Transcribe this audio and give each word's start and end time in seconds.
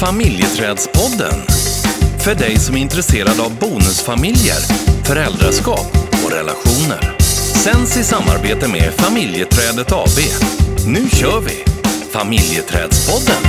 Familjeträdspodden. 0.00 1.38
För 2.24 2.34
dig 2.34 2.56
som 2.56 2.76
är 2.76 2.80
intresserad 2.80 3.40
av 3.40 3.58
bonusfamiljer, 3.58 4.60
föräldraskap 5.04 5.90
och 6.24 6.32
relationer. 6.32 7.18
Sänds 7.64 7.96
i 7.96 8.04
samarbete 8.04 8.68
med 8.68 8.92
Familjeträdet 8.94 9.92
AB. 9.92 10.18
Nu 10.86 11.08
kör 11.08 11.40
vi! 11.40 11.64
Familjeträdspodden. 12.10 13.42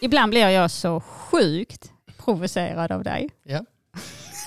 Ibland 0.00 0.30
blir 0.30 0.48
jag 0.48 0.70
så 0.70 1.00
sjukt 1.00 1.92
provocerad 2.24 2.92
av 2.92 3.02
dig. 3.04 3.28
Ja, 3.44 3.60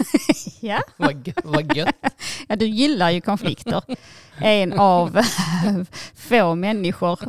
Ja, 0.62 0.82
vad, 0.98 1.34
vad 1.44 1.76
gött. 1.76 1.96
ja 2.48 2.56
du 2.56 2.68
gillar 2.68 3.10
ju 3.10 3.22
konflikter. 3.22 3.84
En 4.38 4.74
av 4.74 5.20
få 6.16 6.56
människor. 6.56 7.20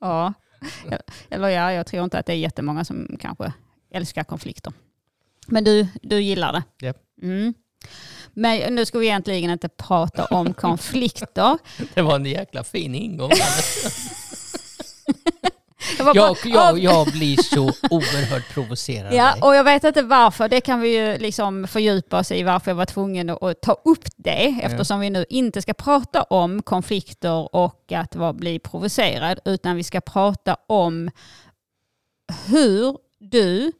Ja. 0.00 0.32
Eller 1.30 1.48
ja, 1.48 1.72
jag 1.72 1.86
tror 1.86 2.04
inte 2.04 2.18
att 2.18 2.26
det 2.26 2.32
är 2.32 2.36
jättemånga 2.36 2.84
som 2.84 3.16
kanske 3.20 3.52
älskar 3.92 4.24
konflikter. 4.24 4.72
Men 5.46 5.64
du, 5.64 5.86
du 6.02 6.20
gillar 6.20 6.52
det. 6.52 6.62
Ja. 6.86 6.94
Mm. 7.22 7.54
Men 8.32 8.74
nu 8.74 8.86
ska 8.86 8.98
vi 8.98 9.06
egentligen 9.06 9.50
inte 9.50 9.68
prata 9.68 10.24
om 10.24 10.54
konflikter. 10.54 11.58
Det 11.94 12.02
var 12.02 12.16
en 12.16 12.26
jäkla 12.26 12.64
fin 12.64 12.94
ingång. 12.94 13.30
Jag 16.14 16.22
var 16.28 16.36
bara- 16.52 16.70
Jag, 16.70 16.78
jag, 16.78 16.94
jag 17.06 17.12
blir 17.12 17.36
så 17.36 17.62
oerhört 17.90 18.54
provocerad. 18.54 19.14
Ja, 19.14 19.34
och 19.40 19.56
jag 19.56 19.64
vet 19.64 19.84
inte 19.84 20.02
varför. 20.02 20.48
Det 20.48 20.60
kan 20.60 20.80
vi 20.80 20.96
ju 20.96 21.18
liksom 21.18 21.66
fördjupa 21.68 22.18
oss 22.18 22.32
i 22.32 22.42
varför 22.42 22.70
jag 22.70 22.76
var 22.76 22.86
tvungen 22.86 23.30
att, 23.30 23.60
ta 23.62 23.72
upp 23.84 24.04
det. 24.16 24.60
Eftersom 24.62 25.00
vi 25.00 25.10
nu 25.10 25.24
inte 25.28 25.62
ska 25.62 25.74
prata 25.74 26.22
om 26.22 26.62
konflikter 26.62 27.54
och 27.56 27.92
att 27.92 28.16
vara, 28.16 28.32
bli 28.32 28.58
provocerad. 28.58 29.38
Utan 29.44 29.76
vi 29.76 29.84
ska 29.84 30.00
prata 30.00 30.56
om 30.66 31.10
hur 32.46 32.96
du 33.18 33.72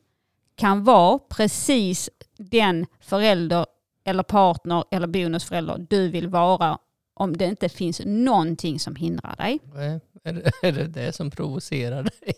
kan 0.56 0.84
vara 0.84 1.19
precis 1.19 2.10
den 2.38 2.86
förälder 3.00 3.66
eller 4.04 4.22
partner 4.22 4.84
eller 4.91 5.06
bonusförälder 5.06 5.86
du 5.91 6.08
vill 6.08 6.28
vara 6.28 6.78
om 7.14 7.36
det 7.36 7.44
inte 7.44 7.69
finns 7.69 8.00
någonting 8.04 8.80
som 8.80 8.97
hindrar 8.97 9.36
dig. 9.36 9.58
Nej, 9.74 10.00
Är 10.27 10.32
det, 10.32 10.50
är 10.69 10.72
det 10.72 10.86
det 10.86 11.12
som 11.12 11.30
provocerar 11.30 12.02
dig? 12.02 12.34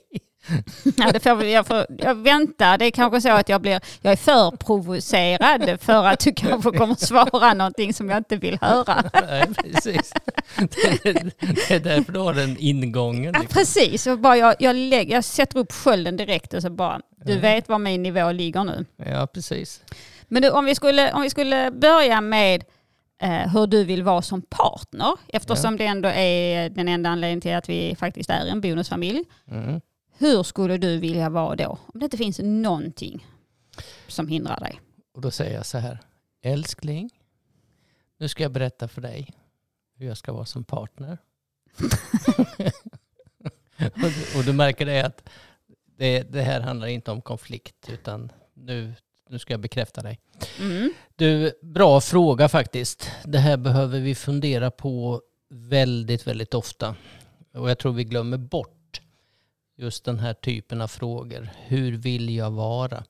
Ja, 0.97 1.13
det 1.13 1.21
får 1.21 1.45
jag, 1.45 1.67
får, 1.67 1.87
jag 1.99 2.15
väntar, 2.15 2.79
det 2.79 2.85
är 2.85 2.91
kanske 2.91 3.21
så 3.21 3.29
att 3.29 3.49
jag, 3.49 3.61
blir, 3.61 3.81
jag 4.01 4.13
är 4.13 4.17
för 4.17 4.51
provocerad 4.51 5.81
för 5.81 6.05
att 6.05 6.21
du 6.21 6.33
kanske 6.33 6.71
kommer 6.71 6.95
svara 6.95 7.55
någonting 7.55 7.95
som 7.95 8.11
jag 8.11 8.19
inte 8.19 8.37
vill 8.37 8.59
höra. 8.61 9.11
Nej, 9.29 9.45
precis. 9.55 10.13
Det, 10.57 11.03
det, 11.03 11.13
det 11.41 11.71
är 11.71 11.81
därför 11.81 12.13
du 12.13 12.19
har 12.19 12.35
den 12.35 12.57
ingången. 12.59 13.35
Ja, 13.35 13.41
liksom. 13.41 13.47
precis, 13.55 14.07
och 14.07 14.19
bara 14.19 14.37
jag, 14.37 14.55
jag, 14.59 14.77
lägger, 14.77 15.15
jag 15.15 15.25
sätter 15.25 15.59
upp 15.59 15.73
skölden 15.73 16.17
direkt 16.17 16.55
och 16.55 16.63
så 16.63 16.71
bara, 16.71 17.01
du 17.25 17.39
vet 17.39 17.69
var 17.69 17.79
min 17.79 18.03
nivå 18.03 18.33
ligger 18.33 18.65
nu. 18.65 18.85
Ja, 18.97 19.27
precis. 19.27 19.83
Men 20.29 20.43
du, 20.43 20.51
om, 20.51 20.65
vi 20.65 20.75
skulle, 20.75 21.13
om 21.13 21.23
vi 21.23 21.31
skulle 21.31 21.71
börja 21.71 22.21
med 22.21 22.65
hur 23.27 23.67
du 23.67 23.85
vill 23.85 24.03
vara 24.03 24.23
som 24.23 24.43
partner, 24.43 25.13
eftersom 25.29 25.77
det 25.77 25.87
ändå 25.87 26.09
är 26.09 26.71
den 26.71 26.89
enda 26.89 27.11
anledningen 27.11 27.41
till 27.41 27.55
att 27.55 27.69
vi 27.69 27.97
faktiskt 27.97 28.31
är 28.31 28.47
en 28.47 28.61
bonusfamilj. 28.61 29.25
Mm. 29.47 29.81
Hur 30.19 30.43
skulle 30.43 30.77
du 30.79 30.99
vilja 30.99 31.31
vara 31.31 31.57
då? 31.57 31.79
Om 31.87 32.01
det 32.01 32.05
inte 32.05 32.17
finns 32.17 32.41
någonting 32.43 33.27
som 34.07 34.29
hindrar 34.29 34.61
dig. 34.61 34.81
Och 35.15 35.21
då 35.21 35.31
säger 35.31 35.55
jag 35.55 35.67
så 35.67 35.79
här. 35.79 35.99
Älskling, 36.43 37.11
nu 38.19 38.29
ska 38.29 38.43
jag 38.43 38.53
berätta 38.53 38.89
för 38.89 39.01
dig 39.01 39.35
hur 39.97 40.07
jag 40.07 40.17
ska 40.17 40.33
vara 40.33 40.45
som 40.45 40.65
partner. 40.65 41.19
och, 43.79 44.01
du, 44.01 44.39
och 44.39 44.45
du 44.45 44.53
märker 44.53 44.87
det 44.87 45.01
att 45.01 45.29
det, 45.97 46.23
det 46.23 46.43
här 46.43 46.61
handlar 46.61 46.87
inte 46.87 47.11
om 47.11 47.23
konflikt 47.23 47.89
utan 47.91 48.33
nu, 48.55 48.95
nu 49.29 49.39
ska 49.39 49.53
jag 49.53 49.61
bekräfta 49.61 50.03
dig. 50.03 50.21
Mm. 50.61 50.93
Du, 51.17 51.53
bra 51.63 52.01
fråga 52.01 52.49
faktiskt. 52.49 53.11
Det 53.25 53.39
här 53.39 53.57
behöver 53.57 54.01
vi 54.01 54.15
fundera 54.15 54.71
på 54.71 55.23
väldigt, 55.51 56.27
väldigt 56.27 56.55
ofta. 56.55 56.95
Och 57.53 57.71
jag 57.71 57.79
tror 57.79 57.93
vi 57.93 58.05
glömmer 58.05 58.37
bort 58.37 59.01
just 59.77 60.05
den 60.05 60.19
här 60.19 60.35
typen 60.35 60.81
av 60.81 60.89
frågor. 60.89 61.49
Hur 61.57 61.93
vill 61.93 62.37
jag 62.37 62.51
vara? 62.51 63.05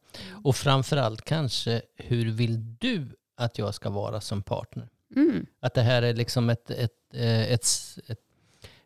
Och 0.45 0.57
framförallt 0.57 1.25
kanske, 1.25 1.83
hur 1.97 2.31
vill 2.31 2.77
du 2.79 3.07
att 3.37 3.59
jag 3.59 3.75
ska 3.75 3.91
vara 3.91 4.21
som 4.21 4.43
partner? 4.43 4.89
Mm. 5.17 5.47
Att 5.61 5.75
det 5.75 5.83
här 5.83 6.03
är 6.03 6.15
liksom 6.15 6.51
ett, 6.51 6.71
ett, 6.71 6.93
eh, 7.15 7.53
ett, 7.53 7.67
ett, 8.07 8.21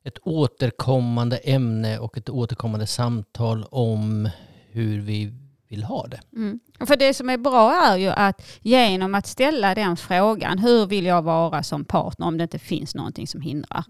ett 0.03 0.19
återkommande 0.23 1.37
ämne 1.37 1.99
och 1.99 2.19
ett 2.19 2.31
återkommande 2.31 2.87
samtal 2.87 3.65
om 3.71 4.29
hur 4.71 5.01
vi 5.01 5.33
vill 5.73 5.85
ha 5.85 6.07
det. 6.07 6.21
Mm. 6.37 6.61
För 6.87 6.97
det 6.97 7.15
som 7.15 7.31
är 7.31 7.37
bra 7.39 7.75
är 7.93 7.97
ju 7.97 8.09
att 8.09 8.43
genom 8.63 9.15
att 9.15 9.27
ställa 9.27 9.75
den 9.75 9.97
frågan, 9.97 10.59
hur 10.59 10.87
vill 10.87 11.07
jag 11.07 11.23
vara 11.23 11.63
som 11.63 11.85
partner 11.85 12.27
om 12.27 12.39
det 12.39 12.43
inte 12.45 12.59
finns 12.59 12.95
någonting 12.95 13.27
som 13.27 13.41
hindrar? 13.41 13.85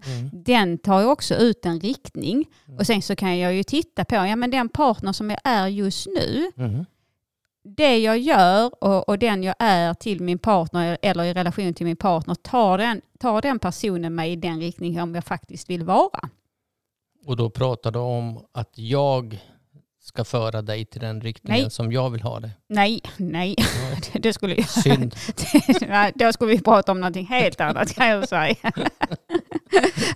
Den 0.45 0.77
tar 0.77 0.99
ju 1.01 1.05
också 1.07 1.35
ut 1.35 1.65
en 1.65 1.79
riktning. 1.79 2.45
Och 2.79 2.87
sen 2.87 3.01
så 3.01 3.15
kan 3.15 3.39
jag 3.39 3.53
ju 3.53 3.63
titta 3.63 4.05
på, 4.05 4.15
ja 4.15 4.35
men 4.35 4.51
den 4.51 4.69
partner 4.69 5.11
som 5.11 5.29
jag 5.29 5.39
är 5.43 5.67
just 5.67 6.07
nu, 6.07 6.51
Mm. 6.57 6.85
det 7.63 7.97
jag 7.97 8.17
gör 8.19 8.83
och, 8.83 9.09
och 9.09 9.19
den 9.19 9.43
jag 9.43 9.55
är 9.59 9.93
till 9.93 10.21
min 10.21 10.39
partner 10.39 10.97
eller 11.01 11.23
i 11.23 11.33
relation 11.33 11.73
till 11.73 11.85
min 11.85 11.95
partner, 11.95 12.35
tar 12.35 12.77
den, 12.77 13.01
tar 13.19 13.41
den 13.41 13.59
personen 13.59 14.15
mig 14.15 14.31
i 14.31 14.35
den 14.35 14.59
riktning 14.59 14.95
som 14.95 15.15
jag 15.15 15.23
faktiskt 15.23 15.69
vill 15.69 15.83
vara? 15.83 16.29
Och 17.25 17.37
då 17.37 17.49
pratar 17.49 17.91
du 17.91 17.99
om 17.99 18.39
att 18.51 18.71
jag 18.77 19.39
ska 20.03 20.23
föra 20.23 20.61
dig 20.61 20.85
till 20.85 21.01
den 21.01 21.21
riktningen 21.21 21.61
Nej. 21.61 21.71
som 21.71 21.91
jag 21.91 22.09
vill 22.09 22.21
ha 22.21 22.39
det. 22.39 22.51
Nej, 22.69 23.01
nej, 23.17 23.55
det, 24.13 24.19
det 24.23 24.33
skulle 24.33 24.55
jag 24.55 24.69
Synd. 24.69 25.15
Nej, 25.87 26.11
Då 26.15 26.33
skulle 26.33 26.51
vi 26.51 26.61
prata 26.61 26.91
om 26.91 26.99
någonting 26.99 27.25
helt 27.25 27.61
annat 27.61 27.93
kan 27.95 28.07
jag 28.07 28.29
säga. 28.29 28.55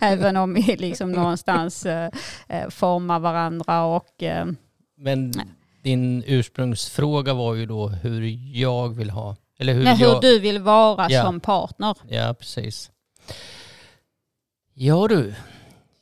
Även 0.02 0.38
om 0.38 0.53
vi 0.53 0.62
liksom 0.75 1.12
någonstans 1.12 1.86
eh, 1.86 2.12
eh, 2.48 2.70
formar 2.70 3.20
varandra 3.20 3.84
och 3.84 4.24
eh, 4.24 4.46
Men 4.98 5.34
din 5.84 6.24
ursprungsfråga 6.28 7.34
var 7.34 7.56
ju 7.56 7.66
då 7.66 7.88
hur 7.88 8.22
jag 8.58 8.90
vill 8.90 9.09
ha. 9.09 9.36
Eller 9.59 9.74
hur 9.74 9.84
nej, 9.84 9.98
hur 9.98 10.06
jag... 10.06 10.22
du 10.22 10.40
vill 10.40 10.59
vara 10.59 11.08
Ja. 11.09 11.24
som 11.24 11.40
partner. 11.40 11.98
Ja, 12.09 12.36
precis. 12.40 12.92
Ja 14.74 15.08
du, 15.08 15.36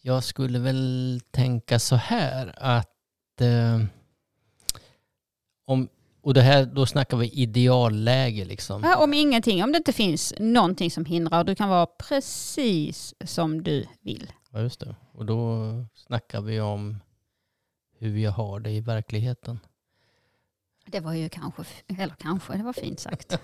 jag 0.01 0.23
skulle 0.23 0.59
väl 0.59 1.21
tänka 1.31 1.79
så 1.79 1.95
här 1.95 2.53
att 2.57 2.94
eh, 3.41 3.81
om, 5.65 5.89
och 6.21 6.33
det 6.33 6.41
här, 6.41 6.65
då 6.65 6.85
snackar 6.85 7.17
vi 7.17 7.29
idealläge 7.29 8.45
liksom. 8.45 8.83
Ja, 8.83 9.03
om 9.03 9.13
ingenting, 9.13 9.63
om 9.63 9.71
det 9.71 9.77
inte 9.77 9.93
finns 9.93 10.33
någonting 10.39 10.91
som 10.91 11.05
hindrar. 11.05 11.43
Du 11.43 11.55
kan 11.55 11.69
vara 11.69 11.85
precis 11.85 13.13
som 13.25 13.63
du 13.63 13.85
vill. 14.01 14.31
Ja, 14.51 14.61
just 14.61 14.79
det. 14.79 14.95
Och 15.13 15.25
då 15.25 15.65
snackar 15.93 16.41
vi 16.41 16.61
om 16.61 16.97
hur 17.99 18.17
jag 18.17 18.31
har 18.31 18.59
det 18.59 18.71
i 18.71 18.81
verkligheten. 18.81 19.59
Det 20.87 20.99
var 20.99 21.13
ju 21.13 21.29
kanske, 21.29 21.63
eller 21.87 22.15
kanske, 22.19 22.57
det 22.57 22.63
var 22.63 22.73
fint 22.73 22.99
sagt. 22.99 23.31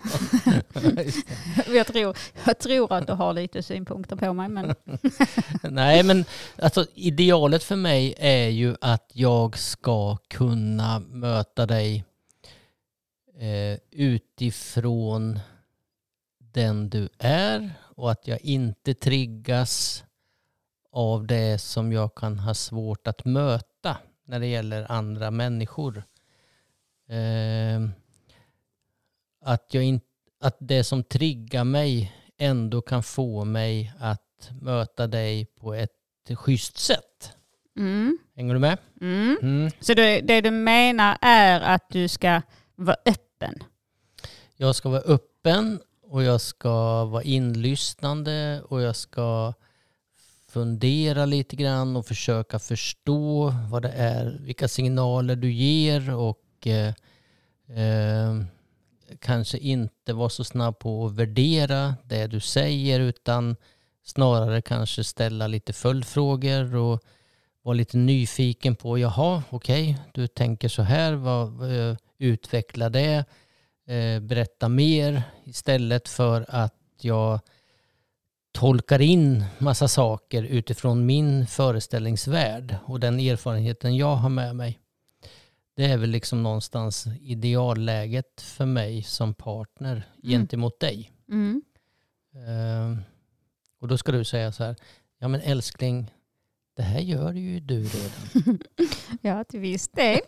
Jag 1.68 1.88
tror, 1.88 2.18
jag 2.46 2.60
tror 2.60 2.94
att 2.94 3.08
du 3.08 3.14
har 3.14 3.34
lite 3.34 3.64
synpunkter 3.64 4.16
på 4.16 4.34
mig, 4.34 4.50
men 4.50 4.76
Nej, 5.64 6.04
men 6.04 6.26
alltså, 6.62 6.86
idealet 6.94 7.64
för 7.64 7.76
mig 7.76 8.16
är 8.18 8.48
ju 8.48 8.76
att 8.82 9.12
jag 9.14 9.58
ska 9.58 10.18
kunna 10.18 11.00
möta 11.00 11.66
dig 11.66 12.04
eh, 13.40 13.80
utifrån 13.92 15.40
den 16.40 16.90
du 16.90 17.10
är 17.20 17.74
och 17.96 18.12
att 18.12 18.28
jag 18.28 18.42
inte 18.42 18.94
triggas 18.94 20.04
av 20.92 21.28
det 21.28 21.62
som 21.62 21.94
jag 21.94 22.16
kan 22.16 22.40
ha 22.40 22.54
svårt 22.54 23.08
att 23.08 23.26
möta 23.26 23.98
när 24.26 24.40
det 24.40 24.48
gäller 24.48 24.92
andra 24.92 25.32
människor. 25.32 26.04
Eh, 27.12 27.90
att, 29.46 29.74
jag 29.74 29.84
in, 29.84 30.02
att 30.42 30.58
det 30.60 30.84
som 30.84 31.04
triggar 31.04 31.64
mig 31.64 32.14
ändå 32.38 32.82
kan 32.82 33.04
få 33.04 33.46
mig 33.46 33.94
att 34.00 34.52
möta 34.62 35.08
dig 35.08 35.46
på 35.46 35.74
ett 35.74 35.92
schysst 36.36 36.78
sätt. 36.78 37.34
mm, 37.78 38.18
Hänger 38.36 38.54
du 38.54 38.60
med? 38.60 38.78
mm. 39.02 39.38
Mm. 39.42 39.72
Så 39.80 39.94
det, 39.94 40.22
det 40.22 40.42
du 40.42 40.52
menar 40.52 41.18
är 41.22 41.60
att 41.60 41.90
du 41.90 42.08
ska 42.08 42.42
vara 42.76 42.98
öppen? 43.06 43.64
Jag 44.56 44.76
ska 44.76 44.90
vara 44.90 45.02
öppen 45.02 45.80
och 46.02 46.24
jag 46.24 46.42
ska 46.42 47.06
vara 47.06 47.24
inlyssnande 47.24 48.62
och 48.68 48.82
jag 48.82 48.96
ska 48.96 49.54
fundera 50.48 51.26
lite 51.26 51.56
grann 51.56 51.96
och 51.96 52.06
försöka 52.06 52.60
förstå 52.60 53.54
vad 53.70 53.82
det 53.82 53.92
är, 53.92 54.38
vilka 54.42 54.68
signaler 54.68 55.36
du 55.36 55.52
ger 55.52 56.16
och 56.16 56.38
och 56.62 57.78
eh, 57.78 58.44
kanske 59.20 59.58
inte 59.58 60.14
vara 60.14 60.30
så 60.30 60.44
snabb 60.44 60.80
på 60.80 61.06
att 61.06 61.16
värdera 61.16 61.96
det 62.04 62.28
du 62.28 62.40
säger 62.40 63.00
utan 63.00 63.56
snarare 64.04 64.62
kanske 64.62 65.04
ställa 65.04 65.48
lite 65.48 65.74
följdfrågor 65.74 66.76
och 66.76 67.04
vara 67.64 67.74
lite 67.74 67.98
nyfiken 67.98 68.76
på, 68.76 68.98
jaha, 68.98 69.44
okej, 69.50 69.92
okay, 69.92 70.04
du 70.14 70.28
tänker 70.28 70.68
så 70.70 70.82
här, 70.82 71.14
vad, 71.14 71.78
eh, 71.78 71.98
utveckla 72.18 72.90
det, 72.90 73.26
eh, 73.88 74.20
berätta 74.20 74.70
mer 74.70 75.24
istället 75.44 76.08
för 76.08 76.46
att 76.50 76.76
jag 77.02 77.40
tolkar 78.52 79.02
in 79.02 79.46
massa 79.58 79.88
saker 79.88 80.44
utifrån 80.44 81.06
min 81.06 81.48
föreställningsvärld 81.48 82.76
och 82.86 83.00
den 83.00 83.20
erfarenheten 83.20 83.96
jag 83.96 84.16
har 84.16 84.30
med 84.30 84.56
mig. 84.56 84.80
Det 85.82 85.88
är 85.88 85.98
väl 85.98 86.10
liksom 86.10 86.44
någonstans 86.44 87.08
idealläget 87.22 88.42
för 88.42 88.66
mig 88.66 89.04
som 89.04 89.34
partner 89.34 89.92
mm. 89.92 90.06
gentemot 90.22 90.80
dig. 90.80 91.12
Mm. 91.30 91.62
Uh, 92.36 92.98
och 93.80 93.88
då 93.88 93.98
ska 93.98 94.12
du 94.12 94.24
säga 94.24 94.52
så 94.52 94.64
här, 94.64 94.76
ja 95.20 95.28
men 95.28 95.42
älskling, 95.42 96.12
det 96.76 96.82
här 96.82 97.00
gör 97.00 97.34
ju 97.34 97.60
du 97.60 97.84
redan. 97.84 98.60
ja, 99.22 99.44
till 99.44 99.60
viss 99.60 99.90
del. 99.90 100.20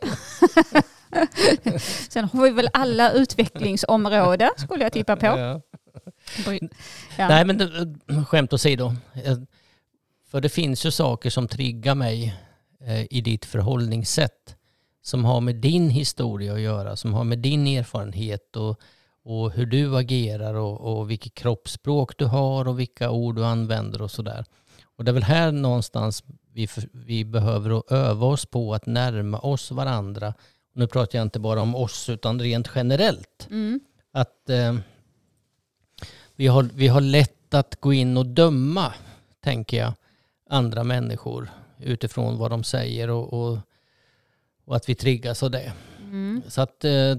Sen 2.10 2.26
har 2.26 2.44
vi 2.44 2.50
väl 2.50 2.70
alla 2.74 3.12
utvecklingsområden, 3.12 4.50
skulle 4.58 4.84
jag 4.84 4.94
tippa 4.94 5.16
på. 5.16 5.26
Ja. 5.26 5.62
Ja. 6.46 6.60
Nej, 7.28 7.46
men 7.46 7.58
det, 7.58 8.26
skämt 8.26 8.54
åsido. 8.54 8.96
För 10.28 10.42
det 10.42 10.50
finns 10.50 10.86
ju 10.86 10.92
saker 10.92 11.30
som 11.30 11.48
triggar 11.48 11.96
mig 11.96 12.36
eh, 12.80 13.02
i 13.10 13.22
ditt 13.22 13.46
förhållningssätt 13.46 14.58
som 15.06 15.26
har 15.26 15.42
med 15.42 15.56
din 15.56 15.90
historia 15.90 16.54
att 16.54 16.60
göra, 16.60 16.96
som 16.96 17.14
har 17.14 17.24
med 17.24 17.40
din 17.40 17.68
erfarenhet 17.68 18.56
och, 18.56 18.80
och 19.24 19.52
hur 19.52 19.66
du 19.66 19.98
agerar 19.98 20.54
och, 20.54 21.00
och 21.00 21.12
vilket 21.12 21.34
kroppsspråk 21.34 22.18
du 22.18 22.26
har 22.26 22.68
och 22.68 22.80
vilka 22.80 23.12
ord 23.12 23.36
du 23.36 23.46
använder 23.46 24.02
och 24.02 24.12
sådär. 24.12 24.46
Och 24.96 25.04
det 25.04 25.12
är 25.12 25.14
väl 25.14 25.24
här 25.24 25.52
någonstans 25.52 26.24
vi, 26.54 26.68
vi 26.92 27.26
behöver 27.26 27.94
öva 27.94 28.26
oss 28.28 28.46
på 28.46 28.74
att 28.74 28.86
närma 28.86 29.40
oss 29.40 29.72
varandra. 29.72 30.34
Nu 30.74 30.88
pratar 30.88 31.20
jag 31.20 31.26
inte 31.26 31.40
bara 31.40 31.62
om 31.62 31.76
oss 31.76 32.10
utan 32.10 32.40
rent 32.40 32.70
generellt. 32.76 33.48
Mm. 33.50 33.80
Att 34.12 34.50
eh, 34.50 34.76
vi, 36.36 36.48
har, 36.48 36.70
vi 36.74 36.88
har 36.88 37.02
lätt 37.02 37.54
att 37.54 37.82
gå 37.82 37.94
in 37.94 38.18
och 38.18 38.26
döma, 38.26 38.94
tänker 39.40 39.78
jag, 39.78 39.94
andra 40.50 40.84
människor 40.84 41.50
utifrån 41.80 42.38
vad 42.38 42.52
de 42.52 42.64
säger 42.64 43.10
och, 43.10 43.34
och, 43.34 43.60
och 44.66 44.76
att 44.76 44.90
vi 44.90 44.96
triggas 44.96 45.44
av 45.44 45.52
det. 45.52 45.74
Mm. 46.00 46.42
Så 46.48 46.62
att 46.62 46.86
eh, 46.86 47.16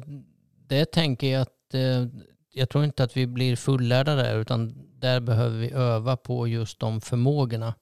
det 0.66 0.84
tänker 0.84 1.32
jag 1.32 1.42
att 1.42 1.74
eh, 1.74 2.06
jag 2.52 2.68
tror 2.68 2.84
inte 2.84 3.04
att 3.04 3.16
vi 3.16 3.26
blir 3.26 3.56
fullärda 3.56 4.14
där 4.14 4.38
utan 4.38 4.74
där 4.98 5.20
behöver 5.20 5.58
vi 5.58 5.70
öva 5.70 6.16
på 6.16 6.48
just 6.48 6.80
de 6.80 7.00
förmågorna. 7.00 7.74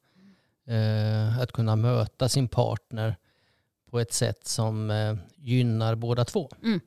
Eh, 0.67 1.39
att 1.39 1.53
kunna 1.53 1.77
möta 1.77 2.29
sin 2.29 2.49
partner 2.49 3.17
på 3.91 4.01
ett 4.01 4.13
sätt 4.13 4.47
som 4.47 4.93
gynnar 5.37 5.95
båda 5.95 6.25
två. 6.25 6.51
Mm. 6.63 6.81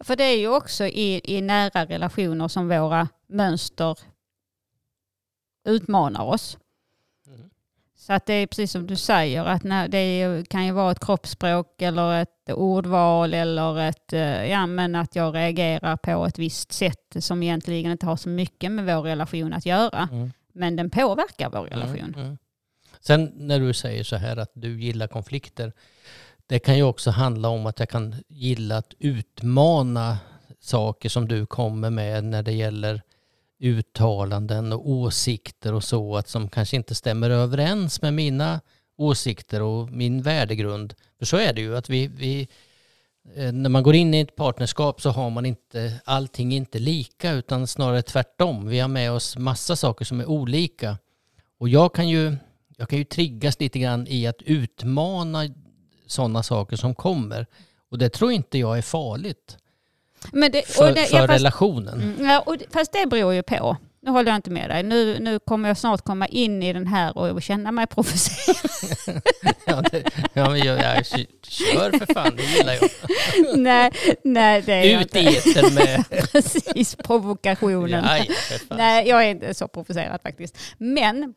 För 0.00 0.16
det 0.16 0.24
är 0.24 0.38
ju 0.38 0.48
också 0.48 0.84
i, 0.84 1.36
i 1.36 1.40
nära 1.40 1.84
relationer 1.84 2.48
som 2.48 2.68
våra 2.68 3.08
mönster 3.26 3.98
utmanar 5.64 6.24
oss. 6.24 6.58
Mm. 7.26 7.50
Så 7.96 8.12
att 8.12 8.26
det 8.26 8.34
är 8.34 8.46
precis 8.46 8.72
som 8.72 8.86
du 8.86 8.96
säger, 8.96 9.44
att 9.44 9.62
när 9.62 9.88
det 9.88 10.44
kan 10.48 10.66
ju 10.66 10.72
vara 10.72 10.92
ett 10.92 11.04
kroppsspråk 11.04 11.82
eller 11.82 12.22
ett 12.22 12.50
ordval 12.50 13.34
eller 13.34 13.80
ett, 13.80 14.12
eh, 14.12 14.50
ja 14.50 14.66
men 14.66 14.94
att 14.94 15.16
jag 15.16 15.34
reagerar 15.34 15.96
på 15.96 16.26
ett 16.26 16.38
visst 16.38 16.72
sätt 16.72 17.16
som 17.18 17.42
egentligen 17.42 17.92
inte 17.92 18.06
har 18.06 18.16
så 18.16 18.28
mycket 18.28 18.72
med 18.72 18.84
vår 18.84 19.02
relation 19.02 19.52
att 19.52 19.66
göra. 19.66 20.08
Mm. 20.12 20.32
Men 20.52 20.76
den 20.76 20.90
påverkar 20.90 21.50
vår 21.50 21.66
mm, 21.66 21.70
relation. 21.70 22.14
Mm. 22.18 22.38
Sen 23.00 23.32
när 23.34 23.60
du 23.60 23.72
säger 23.72 24.04
så 24.04 24.16
här 24.16 24.36
att 24.36 24.50
du 24.54 24.80
gillar 24.80 25.06
konflikter, 25.06 25.72
det 26.46 26.58
kan 26.58 26.76
ju 26.76 26.82
också 26.82 27.10
handla 27.10 27.48
om 27.48 27.66
att 27.66 27.78
jag 27.78 27.88
kan 27.88 28.14
gilla 28.28 28.76
att 28.76 28.94
utmana 28.98 30.18
saker 30.60 31.08
som 31.08 31.28
du 31.28 31.46
kommer 31.46 31.90
med 31.90 32.24
när 32.24 32.42
det 32.42 32.52
gäller 32.52 33.02
uttalanden 33.64 34.72
och 34.72 34.90
åsikter 34.90 35.74
och 35.74 35.84
så, 35.84 36.16
att 36.16 36.28
som 36.28 36.48
kanske 36.48 36.76
inte 36.76 36.94
stämmer 36.94 37.30
överens 37.30 38.02
med 38.02 38.14
mina 38.14 38.60
åsikter 38.96 39.62
och 39.62 39.90
min 39.90 40.22
värdegrund. 40.22 40.94
För 41.18 41.26
så 41.26 41.36
är 41.36 41.52
det 41.52 41.60
ju, 41.60 41.76
att 41.76 41.90
vi, 41.90 42.06
vi 42.06 42.48
eh, 43.34 43.52
när 43.52 43.70
man 43.70 43.82
går 43.82 43.94
in 43.94 44.14
i 44.14 44.20
ett 44.20 44.36
partnerskap 44.36 45.00
så 45.00 45.10
har 45.10 45.30
man 45.30 45.46
inte 45.46 46.00
allting 46.04 46.52
inte 46.52 46.78
lika 46.78 47.32
utan 47.32 47.66
snarare 47.66 48.02
tvärtom. 48.02 48.68
Vi 48.68 48.80
har 48.80 48.88
med 48.88 49.12
oss 49.12 49.36
massa 49.36 49.76
saker 49.76 50.04
som 50.04 50.20
är 50.20 50.26
olika. 50.26 50.98
Och 51.58 51.68
jag 51.68 51.94
kan 51.94 52.08
ju, 52.08 52.36
jag 52.76 52.88
kan 52.88 52.98
ju 52.98 53.04
triggas 53.04 53.60
lite 53.60 53.78
grann 53.78 54.06
i 54.08 54.26
att 54.26 54.42
utmana 54.42 55.44
sådana 56.06 56.42
saker 56.42 56.76
som 56.76 56.94
kommer. 56.94 57.46
Och 57.90 57.98
det 57.98 58.08
tror 58.08 58.32
inte 58.32 58.58
jag 58.58 58.78
är 58.78 58.82
farligt. 58.82 59.58
Men 60.32 60.52
det, 60.52 60.66
för, 60.66 60.92
det, 60.92 61.06
för 61.06 61.16
ja, 61.16 61.26
fast, 61.26 61.38
relationen. 61.40 62.02
Mm, 62.02 62.30
ja, 62.30 62.40
och, 62.40 62.56
fast 62.70 62.92
det 62.92 63.06
beror 63.06 63.34
ju 63.34 63.42
på. 63.42 63.76
Nu 64.04 64.10
håller 64.10 64.30
jag 64.30 64.38
inte 64.38 64.50
med 64.50 64.70
dig. 64.70 64.82
Nu, 64.82 65.18
nu 65.18 65.38
kommer 65.38 65.68
jag 65.68 65.78
snart 65.78 66.04
komma 66.04 66.26
in 66.26 66.62
i 66.62 66.72
den 66.72 66.86
här 66.86 67.18
och 67.18 67.42
känna 67.42 67.72
mig 67.72 67.86
provocerad. 67.86 68.56
ja, 69.66 69.82
det, 69.90 70.04
ja, 70.32 70.50
men 70.50 70.58
jag, 70.58 70.78
jag, 70.78 71.06
kör 71.42 71.98
för 71.98 72.14
fan, 72.14 72.36
det 72.36 72.42
gillar 72.42 72.72
jag. 72.72 72.90
nej, 73.58 73.90
nej, 74.24 74.62
det 74.62 74.72
är 74.72 75.00
Ut 75.00 75.16
i 75.16 75.26
etern 75.26 75.74
med... 75.74 76.04
Precis, 76.32 76.96
provokationen. 76.96 78.04
Ja, 78.04 78.34
nej, 78.70 79.08
jag 79.08 79.24
är 79.24 79.28
inte 79.28 79.54
så 79.54 79.68
provocerad 79.68 80.20
faktiskt. 80.22 80.58
Men 80.78 81.34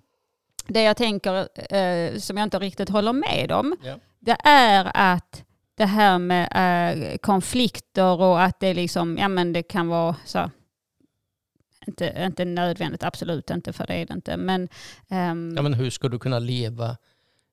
det 0.67 0.81
jag 0.81 0.97
tänker, 0.97 1.35
eh, 1.75 2.19
som 2.19 2.37
jag 2.37 2.43
inte 2.43 2.59
riktigt 2.59 2.89
håller 2.89 3.13
med 3.13 3.51
om, 3.51 3.75
ja. 3.83 3.95
det 4.19 4.37
är 4.43 4.91
att 4.93 5.43
det 5.77 5.85
här 5.85 6.19
med 6.19 6.47
äh, 7.11 7.17
konflikter 7.17 8.21
och 8.21 8.41
att 8.41 8.59
det 8.59 8.73
liksom, 8.73 9.17
ja 9.17 9.27
men 9.27 9.53
det 9.53 9.63
kan 9.63 9.87
vara 9.87 10.15
så, 10.25 10.51
inte, 11.87 12.13
inte 12.17 12.45
nödvändigt, 12.45 13.03
absolut 13.03 13.49
inte, 13.49 13.73
för 13.73 13.87
det 13.87 13.93
är 13.93 14.05
det 14.05 14.13
inte. 14.13 14.37
Men, 14.37 14.69
ähm, 15.09 15.53
ja, 15.55 15.61
men 15.61 15.73
hur 15.73 15.89
ska 15.89 16.09
du 16.09 16.19
kunna 16.19 16.39
leva 16.39 16.97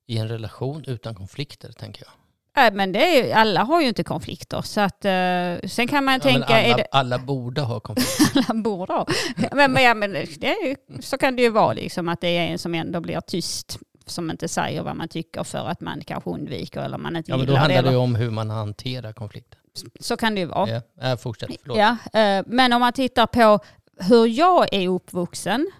i 0.06 0.18
en 0.18 0.28
relation 0.28 0.84
utan 0.86 1.14
konflikter, 1.14 1.72
tänker 1.72 2.02
jag? 2.04 2.12
Nej, 2.56 2.72
men 2.72 2.92
det 2.92 3.18
är, 3.18 3.34
alla 3.34 3.62
har 3.62 3.80
ju 3.80 3.88
inte 3.88 4.04
konflikter. 4.04 4.62
Så 4.62 4.80
att, 4.80 5.04
uh, 5.04 5.68
sen 5.68 5.88
kan 5.88 6.04
man 6.04 6.14
ja, 6.14 6.20
tänka... 6.20 6.54
Alla, 6.54 6.76
det, 6.76 6.86
alla 6.90 7.18
borde 7.18 7.60
ha 7.60 7.80
konflikter. 7.80 8.44
alla 8.48 8.62
borde 8.62 8.92
ha. 8.92 9.06
men, 9.52 9.72
men, 9.72 9.82
ja, 9.82 9.94
men 9.94 10.12
det, 10.12 10.76
så 11.00 11.18
kan 11.18 11.36
det 11.36 11.42
ju 11.42 11.50
vara, 11.50 11.72
liksom, 11.72 12.08
att 12.08 12.20
det 12.20 12.28
är 12.28 12.46
en 12.46 12.58
som 12.58 12.74
ändå 12.74 13.00
blir 13.00 13.20
tyst 13.20 13.78
som 14.06 14.30
inte 14.30 14.48
säger 14.48 14.82
vad 14.82 14.96
man 14.96 15.08
tycker 15.08 15.44
för 15.44 15.66
att 15.68 15.80
man 15.80 16.05
kanske 16.05 16.31
undviker 16.31 16.81
eller 16.81 16.98
man 16.98 17.17
inte 17.17 17.31
ja, 17.31 17.36
men 17.36 17.46
Då 17.46 17.56
handlar 17.56 17.82
det 17.82 17.90
ju 17.90 17.96
om 17.96 18.14
hur 18.14 18.31
man 18.31 18.50
hanterar 18.50 19.12
konflikter. 19.12 19.58
Så 20.00 20.17
kan 20.17 20.34
det 20.34 20.40
ju 20.40 20.46
vara. 20.46 20.82
Ja, 21.00 21.17
fortsätt, 21.17 21.50
förlåt. 21.62 21.79
Ja, 21.79 21.96
eh, 22.20 22.44
men 22.46 22.72
om 22.72 22.81
man 22.81 22.93
tittar 22.93 23.26
på 23.26 23.64
hur 23.98 24.26
jag 24.26 24.74
är 24.74 24.88
uppvuxen 24.88 25.70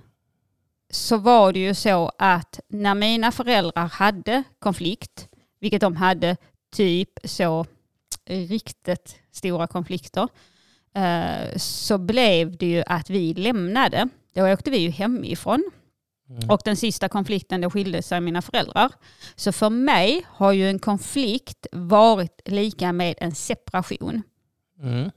så 0.90 1.16
var 1.16 1.52
det 1.52 1.58
ju 1.58 1.75
så 1.75 2.12
att 2.18 2.60
när 2.68 2.94
mina 2.94 3.32
föräldrar 3.32 3.88
hade 3.88 4.42
konflikt, 4.58 5.28
vilket 5.60 5.80
de 5.80 5.96
hade 5.96 6.37
typ 6.76 7.10
så 7.25 7.66
riktigt 8.26 9.16
stora 9.32 9.66
konflikter, 9.66 10.28
eh, 10.94 11.56
så 11.56 11.99
blev 11.99 12.56
det 12.56 12.66
ju 12.66 12.82
att 12.87 13.10
vi 13.10 13.34
lämnade. 13.34 14.08
Då 14.34 14.49
åkte 14.52 14.70
vi 14.70 14.78
ju 14.78 14.90
hemifrån 14.90 15.70
Mm. 16.31 16.50
Och 16.50 16.61
den 16.64 16.76
sista 16.76 17.09
konflikten, 17.09 17.61
då 17.61 17.71
skilde 17.71 18.02
sig 18.02 18.21
mina 18.21 18.43
föräldrar. 18.43 18.93
Så 19.37 19.52
för 19.52 19.71
mig 19.71 20.26
har 20.28 20.52
ju 20.52 20.69
en 20.69 20.78
konflikt 20.78 21.66
varit 21.73 22.40
lika 22.45 22.93
med 22.93 23.14
en 23.19 23.35
separation. 23.35 24.23
Mm. 24.83 25.11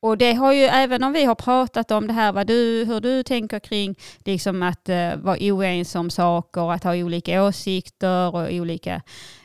Och 0.00 0.18
det 0.18 0.32
har 0.32 0.52
ju, 0.52 0.62
även 0.62 1.04
om 1.04 1.12
vi 1.12 1.24
har 1.24 1.34
pratat 1.34 1.90
om 1.90 2.06
det 2.06 2.12
här, 2.12 2.32
vad 2.32 2.46
du, 2.46 2.84
hur 2.84 3.00
du 3.00 3.22
tänker 3.22 3.58
kring 3.58 3.94
liksom 4.18 4.62
att 4.62 4.88
uh, 4.88 5.16
vara 5.16 5.38
oense 5.40 5.98
om 5.98 6.10
saker, 6.10 6.72
att 6.72 6.84
ha 6.84 6.96
olika 6.96 7.44
åsikter 7.44 8.34
och 8.34 8.52
olika 8.52 9.02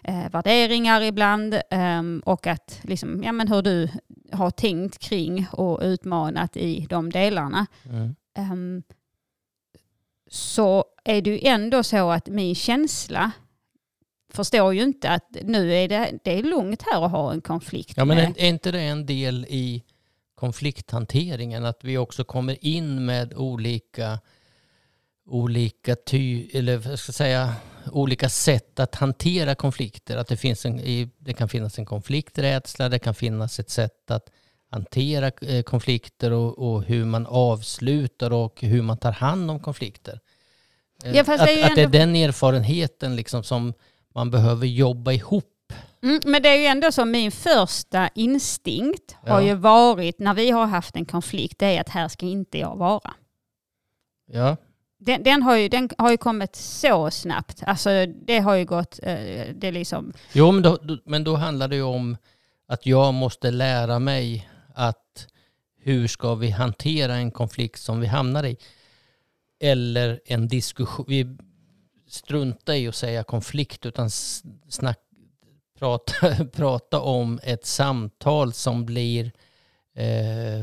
uh, 0.10 0.30
värderingar 0.32 1.02
ibland. 1.02 1.62
Um, 1.72 2.20
och 2.26 2.48
att 2.48 2.80
liksom, 2.84 3.24
ja, 3.24 3.32
men 3.32 3.48
hur 3.48 3.62
du 3.62 3.90
har 4.32 4.52
tänkt 4.52 5.00
kring 5.00 5.48
och 5.52 5.80
utmanat 5.84 6.58
i 6.58 6.86
de 6.90 7.12
delarna. 7.12 7.66
Mm. 7.86 8.16
Um, 8.38 8.84
så 10.34 10.86
är 11.04 11.22
det 11.22 11.30
ju 11.30 11.48
ändå 11.48 11.84
så 11.84 12.12
att 12.12 12.28
min 12.28 12.56
känsla 12.56 13.32
förstår 14.34 14.74
ju 14.74 14.84
inte 14.84 15.10
att 15.10 15.38
nu 15.44 15.74
är 15.74 15.88
det, 15.88 16.20
det 16.24 16.40
är 16.40 16.44
lugnt 16.44 16.82
här 16.92 17.06
att 17.06 17.12
ha 17.12 17.34
en 17.34 17.42
konflikt. 17.42 17.94
Ja, 17.98 18.06
men 18.06 18.18
är, 18.18 18.34
är 18.38 18.48
inte 18.48 18.72
det 18.72 18.82
en 18.82 19.06
del 19.06 19.46
i 19.50 19.84
konflikthanteringen 20.36 21.66
att 21.66 21.84
vi 21.84 21.98
också 21.98 22.24
kommer 22.24 22.66
in 22.66 23.06
med 23.06 23.34
olika 23.34 24.20
olika 25.26 25.96
ty, 25.96 26.50
eller 26.54 26.78
vad 26.78 27.00
ska 27.00 27.10
jag 27.10 27.16
säga, 27.16 27.56
olika 27.92 28.30
sätt 28.30 28.80
att 28.80 28.96
hantera 28.96 29.56
konflikter. 29.56 30.18
Att 30.18 30.28
det, 30.28 30.38
finns 30.38 30.66
en, 30.66 30.82
det 31.18 31.34
kan 31.34 31.50
finnas 31.50 31.80
en 31.80 31.86
konflikträdsla, 31.86 32.90
det 32.90 33.00
kan 33.00 33.16
finnas 33.16 33.60
ett 33.60 33.70
sätt 33.70 34.12
att 34.12 34.30
hantera 34.72 35.32
eh, 35.42 35.64
konflikter 35.64 36.32
och, 36.32 36.58
och, 36.74 36.84
hur 36.84 37.06
man 37.06 37.28
avslutar 37.28 38.32
och 38.34 38.62
hur 38.62 38.82
man 38.82 38.98
tar 38.98 39.12
hand 39.12 39.52
om 39.52 39.60
konflikter. 39.60 40.20
Eh, 41.04 41.16
Ja, 41.16 41.22
att, 41.22 41.28
det 41.28 41.52
ju 41.54 41.64
att 41.64 41.76
det 41.76 41.82
är 41.82 41.86
ändå- 41.86 41.98
den 41.98 42.16
erfarenheten 42.16 43.16
liksom 43.16 43.44
som 43.44 43.74
man 44.16 44.32
behöver 44.32 44.68
jobba 44.68 45.12
ihop. 45.12 45.74
Mm, 46.04 46.20
men 46.26 46.42
det 46.42 46.50
är 46.50 46.56
ju 46.60 46.66
ändå 46.66 46.92
så, 46.92 47.06
min 47.06 47.32
första 47.32 48.10
instinkt 48.16 49.16
har 49.28 49.42
Ja. 49.42 49.48
ju 49.48 49.54
varit 49.54 50.20
när 50.20 50.34
vi 50.34 50.52
har 50.52 50.66
haft 50.66 50.96
en 50.96 51.06
konflikt, 51.06 51.60
det 51.60 51.66
är 51.66 51.82
att 51.82 51.90
här 51.90 52.08
ska 52.08 52.26
inte 52.26 52.58
jag 52.58 52.76
vara. 52.78 53.14
Ja, 54.32 54.58
Den, 55.00 55.24
den, 55.24 55.44
har, 55.44 55.56
ju, 55.56 55.70
den 55.70 55.90
har 55.98 56.12
ju 56.12 56.18
kommit 56.18 56.56
så 56.56 57.12
snabbt. 57.12 57.64
Alltså 57.66 58.06
det 58.06 58.40
har 58.40 58.56
ju 58.56 58.66
gått, 58.66 59.00
eh, 59.04 59.46
det 59.56 59.72
liksom, 59.72 60.14
jo 60.34 60.52
men 60.52 60.64
då, 60.64 60.78
men 61.06 61.24
då 61.24 61.36
handlar 61.36 61.68
det 61.68 61.76
ju 61.76 61.84
om 61.84 62.18
att 62.68 62.86
jag 62.86 63.14
måste 63.14 63.52
lära 63.52 64.00
mig 64.00 64.50
att 64.74 65.28
hur 65.84 66.08
ska 66.08 66.36
vi 66.36 66.50
hantera 66.50 67.16
en 67.16 67.32
konflikt 67.32 67.82
som 67.82 68.00
vi 68.00 68.08
hamnar 68.08 68.46
i? 68.46 68.58
Eller 69.60 70.22
en 70.26 70.48
diskussion. 70.48 71.06
Vi 71.08 71.38
struntar 72.08 72.74
i 72.74 72.88
att 72.88 72.96
säga 72.96 73.24
konflikt 73.24 73.86
utan 73.86 74.10
snack, 74.70 75.00
prata, 75.80 76.46
prata 76.54 77.00
om 77.02 77.40
ett 77.44 77.66
samtal 77.66 78.54
som 78.54 78.86
blir 78.86 79.32
eh, 79.96 80.62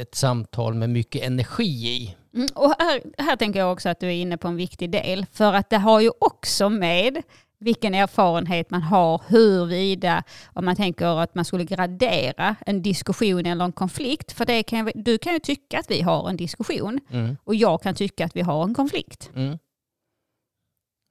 ett 0.00 0.14
samtal 0.14 0.74
med 0.74 0.90
mycket 0.90 1.22
energi 1.22 1.88
i. 1.88 2.16
Mm, 2.34 2.48
Och 2.54 2.74
här, 2.78 3.02
här 3.18 3.36
tänker 3.36 3.60
jag 3.60 3.72
också 3.72 3.88
att 3.88 4.00
du 4.00 4.06
är 4.06 4.10
inne 4.22 4.36
på 4.38 4.48
en 4.48 4.56
viktig 4.56 4.90
del. 4.90 5.26
För 5.32 5.52
att 5.52 5.70
det 5.70 5.78
har 5.78 6.00
ju 6.00 6.10
också 6.20 6.68
med 6.68 7.22
vilken 7.60 7.94
erfarenhet 7.94 8.70
man 8.70 8.82
har, 8.82 9.22
huruvida, 9.28 10.22
om 10.52 10.64
man 10.64 10.76
tänker 10.76 11.20
att 11.22 11.34
man 11.34 11.44
skulle 11.44 11.64
gradera 11.64 12.56
en 12.66 12.82
diskussion 12.82 13.46
eller 13.46 13.64
en 13.64 13.72
konflikt. 13.72 14.32
För 14.32 14.44
det 14.44 14.62
kan, 14.62 14.90
du 14.94 15.18
kan 15.18 15.32
ju 15.32 15.38
tycka 15.38 15.78
att 15.78 15.90
vi 15.90 16.00
har 16.02 16.28
en 16.28 16.36
diskussion 16.36 17.00
Mm, 17.10 17.36
och 17.44 17.54
jag 17.54 17.82
kan 17.82 17.94
tycka 17.94 18.24
att 18.24 18.36
vi 18.36 18.40
har 18.40 18.62
en 18.64 18.74
konflikt. 18.74 19.30
mm. 19.34 19.58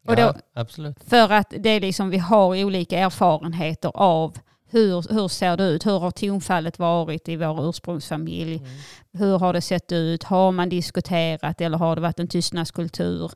Och 0.07 0.15
då- 0.15 0.21
ja, 0.21 0.33
absolut. 0.53 1.03
För 1.03 1.31
att 1.31 1.53
det 1.59 1.69
är 1.69 1.79
liksom, 1.81 2.09
vi 2.09 2.17
har 2.17 2.63
olika 2.63 2.99
erfarenheter 2.99 3.91
av 3.95 4.37
hur, 4.71 5.13
hur 5.13 5.27
ser 5.27 5.57
det 5.57 5.63
ut? 5.63 5.85
Hur 5.85 5.99
har 5.99 6.11
tonfallet 6.11 6.79
varit 6.79 7.29
i 7.29 7.35
vår 7.35 7.69
ursprungsfamilj? 7.69 8.55
Mm. 8.55 8.69
Hur 9.13 9.39
har 9.39 9.53
det 9.53 9.61
sett 9.61 9.91
ut? 9.91 10.23
Har 10.23 10.51
man 10.51 10.69
diskuterat 10.69 11.61
eller 11.61 11.77
har 11.77 11.95
det 11.95 12.01
varit 12.01 12.19
en 12.19 12.27
tystnadskultur? 12.27 13.31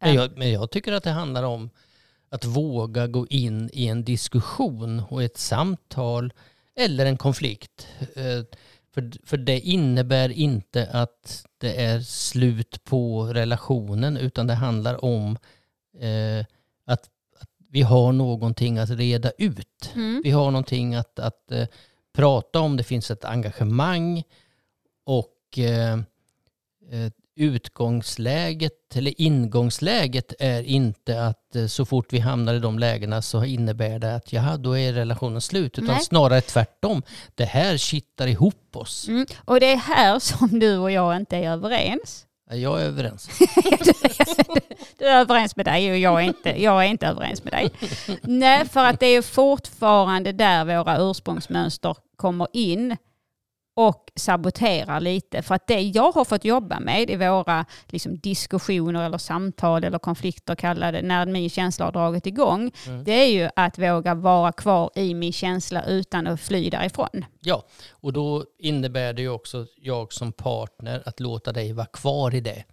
Men 0.00 0.14
jag, 0.14 0.38
men 0.38 0.52
jag 0.52 0.70
tycker 0.70 0.92
att 0.92 1.04
det 1.04 1.10
handlar 1.10 1.42
om 1.42 1.70
att 2.32 2.44
våga 2.44 3.06
gå 3.06 3.26
in 3.26 3.70
i 3.72 3.86
en 3.88 4.04
diskussion 4.04 5.02
och 5.10 5.22
ett 5.22 5.38
samtal 5.38 6.32
eller 6.76 7.06
en 7.06 7.16
konflikt. 7.16 7.88
Eh, 8.14 8.44
För, 8.94 9.12
för 9.24 9.36
det 9.36 9.60
innebär 9.60 10.28
inte 10.28 10.88
att 10.92 11.46
det 11.60 11.84
är 11.84 12.00
slut 12.00 12.84
på 12.84 13.24
relationen 13.34 14.16
utan 14.16 14.46
det 14.46 14.54
handlar 14.54 15.04
om 15.04 15.38
eh, 15.98 16.44
att, 16.86 17.08
att 17.40 17.50
vi 17.70 17.82
har 17.82 18.12
någonting 18.12 18.78
att 18.78 18.90
reda 18.90 19.30
ut. 19.38 19.92
Mm. 19.94 20.20
Vi 20.24 20.30
har 20.30 20.50
någonting 20.50 20.94
att, 20.94 21.18
att 21.18 21.52
eh, 21.52 21.66
prata 22.12 22.60
om. 22.60 22.76
Det 22.76 22.84
finns 22.84 23.10
ett 23.10 23.24
engagemang 23.24 24.24
och 25.04 25.58
eh, 25.58 25.98
eh, 26.90 27.12
utgångsläget 27.36 28.96
eller 28.96 29.20
ingångsläget 29.20 30.34
är 30.38 30.62
inte 30.62 31.24
att 31.26 31.56
eh, 31.56 31.66
så 31.66 31.84
fort 31.84 32.12
vi 32.12 32.18
hamnar 32.18 32.54
i 32.54 32.58
de 32.58 32.78
lägena 32.78 33.22
så 33.22 33.44
innebär 33.44 33.98
det 33.98 34.14
att 34.14 34.32
jaha, 34.32 34.56
då 34.56 34.78
är 34.78 34.92
relationen 34.92 35.40
slut. 35.40 35.78
Utan 35.78 35.94
Nej. 35.94 36.04
snarare 36.04 36.40
tvärtom. 36.40 37.02
Det 37.34 37.44
här 37.44 37.76
kittar 37.76 38.26
ihop 38.26 38.76
oss. 38.76 39.08
Mm. 39.08 39.26
Och 39.44 39.60
det 39.60 39.72
är 39.72 39.76
här 39.76 40.18
som 40.18 40.60
du 40.60 40.76
och 40.76 40.90
jag 40.90 41.16
inte 41.16 41.36
är 41.36 41.50
överens. 41.50 42.26
Jag 42.50 42.80
är 42.80 42.84
överens. 42.84 43.30
Du 44.98 45.08
är 45.08 45.20
överens 45.20 45.56
med 45.56 45.66
dig 45.66 45.90
och 45.90 45.98
jag 45.98 46.20
är 46.20 46.24
inte, 46.24 46.62
jag 46.62 46.84
är 46.84 46.88
inte 46.88 47.06
överens 47.06 47.44
med 47.44 47.52
dig. 47.52 47.70
Nej, 48.22 48.68
för 48.68 48.84
att 48.84 49.00
det 49.00 49.06
är 49.06 49.22
fortfarande 49.22 50.32
där 50.32 50.64
våra 50.64 50.98
ursprungsmönster 50.98 51.96
kommer 52.16 52.48
in 52.52 52.96
och 53.74 54.10
saboterar 54.16 55.00
lite. 55.00 55.42
För 55.42 55.54
att 55.54 55.66
det 55.66 55.80
jag 55.80 56.12
har 56.12 56.24
fått 56.24 56.44
jobba 56.44 56.80
med 56.80 57.10
i 57.10 57.16
våra 57.16 57.64
liksom, 57.88 58.18
diskussioner 58.18 59.06
eller 59.06 59.18
samtal 59.18 59.84
eller 59.84 59.98
konflikter 59.98 60.54
kallade, 60.54 61.02
när 61.02 61.26
min 61.26 61.50
känsla 61.50 61.84
har 61.84 61.92
dragit 61.92 62.26
igång, 62.26 62.70
Mm. 62.86 63.04
det 63.04 63.12
är 63.12 63.26
ju 63.30 63.48
att 63.56 63.78
våga 63.78 64.14
vara 64.14 64.52
kvar 64.52 64.90
i 64.94 65.14
min 65.14 65.32
känsla 65.32 65.84
utan 65.84 66.26
att 66.26 66.40
fly 66.40 66.70
därifrån. 66.70 67.24
Ja, 67.40 67.64
och 67.90 68.12
då 68.12 68.44
innebär 68.58 69.12
det 69.12 69.22
ju 69.22 69.28
också 69.28 69.66
jag 69.76 70.12
som 70.12 70.32
partner 70.32 71.02
att 71.06 71.20
låta 71.20 71.52
dig 71.52 71.72
vara 71.72 71.86
kvar 71.86 72.34
i 72.34 72.40
det. 72.40 72.64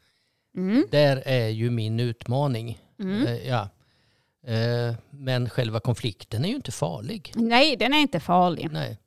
Mm. 0.58 0.86
Där 0.92 1.24
är 1.26 1.48
ju 1.48 1.70
min 1.70 2.00
utmaning. 2.00 2.80
Mm. 3.00 3.28
Eh, 3.28 3.48
ja. 3.48 3.70
Eh, 4.48 4.96
men 5.10 5.50
själva 5.50 5.80
konflikten 5.80 6.46
är 6.46 6.50
ju 6.50 6.56
inte 6.56 6.72
farlig. 6.72 7.32
Nej, 7.36 7.76
den 7.76 7.94
är 7.94 7.98
inte 8.00 8.20
farlig. 8.20 8.70
Nej. 8.72 8.98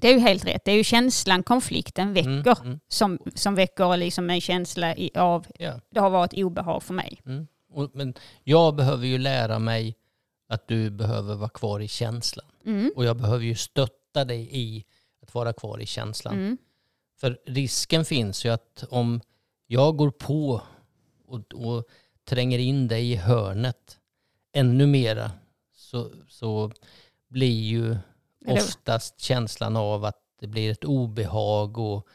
Det 0.00 0.08
är 0.08 0.12
ju 0.12 0.18
helt 0.18 0.46
rätt. 0.46 0.64
Det 0.64 0.70
är 0.72 0.76
ju 0.76 0.84
känslan 0.84 1.42
konflikten 1.42 2.12
väcker 2.12 2.28
Mm, 2.28 2.66
mm, 2.66 2.80
som, 2.88 3.18
som 3.34 3.54
väcker 3.54 3.96
liksom 3.96 4.30
en 4.30 4.40
känsla 4.40 4.96
i, 4.96 5.10
av 5.14 5.46
ja. 5.58 5.80
det 5.90 6.00
har 6.00 6.10
varit 6.10 6.32
obehag 6.32 6.82
för 6.82 6.94
mig. 6.94 7.20
Mm. 7.26 7.46
Och, 7.72 7.90
men 7.94 8.14
jag 8.44 8.74
behöver 8.74 9.06
ju 9.06 9.18
lära 9.18 9.58
mig 9.58 9.96
att 10.48 10.68
du 10.68 10.90
behöver 10.90 11.34
vara 11.34 11.48
kvar 11.48 11.80
i 11.80 11.88
känslan. 11.88 12.46
Mm. 12.66 12.92
Och 12.96 13.04
jag 13.04 13.16
behöver 13.16 13.44
ju 13.44 13.54
stötta 13.54 14.24
dig 14.24 14.48
i 14.52 14.84
att 15.22 15.34
vara 15.34 15.52
kvar 15.52 15.80
i 15.80 15.86
känslan. 15.86 16.34
Mm. 16.34 16.58
För 17.20 17.38
risken 17.46 18.04
finns 18.04 18.44
ju 18.44 18.48
att 18.48 18.84
om 18.90 19.20
jag 19.66 19.96
går 19.96 20.10
på 20.10 20.62
och, 21.26 21.54
och 21.54 21.84
tränger 22.24 22.58
in 22.58 22.88
dig 22.88 23.12
i 23.12 23.16
hörnet 23.16 23.98
ännu 24.52 24.86
mera 24.86 25.30
så, 25.74 26.10
så 26.28 26.72
blir 27.28 27.62
ju 27.62 27.96
oftast 28.46 29.20
känslan 29.20 29.76
av 29.76 30.04
att 30.04 30.16
det 30.40 30.46
blir 30.46 30.70
ett 30.70 30.84
obehag 30.84 31.78
och 31.78 32.06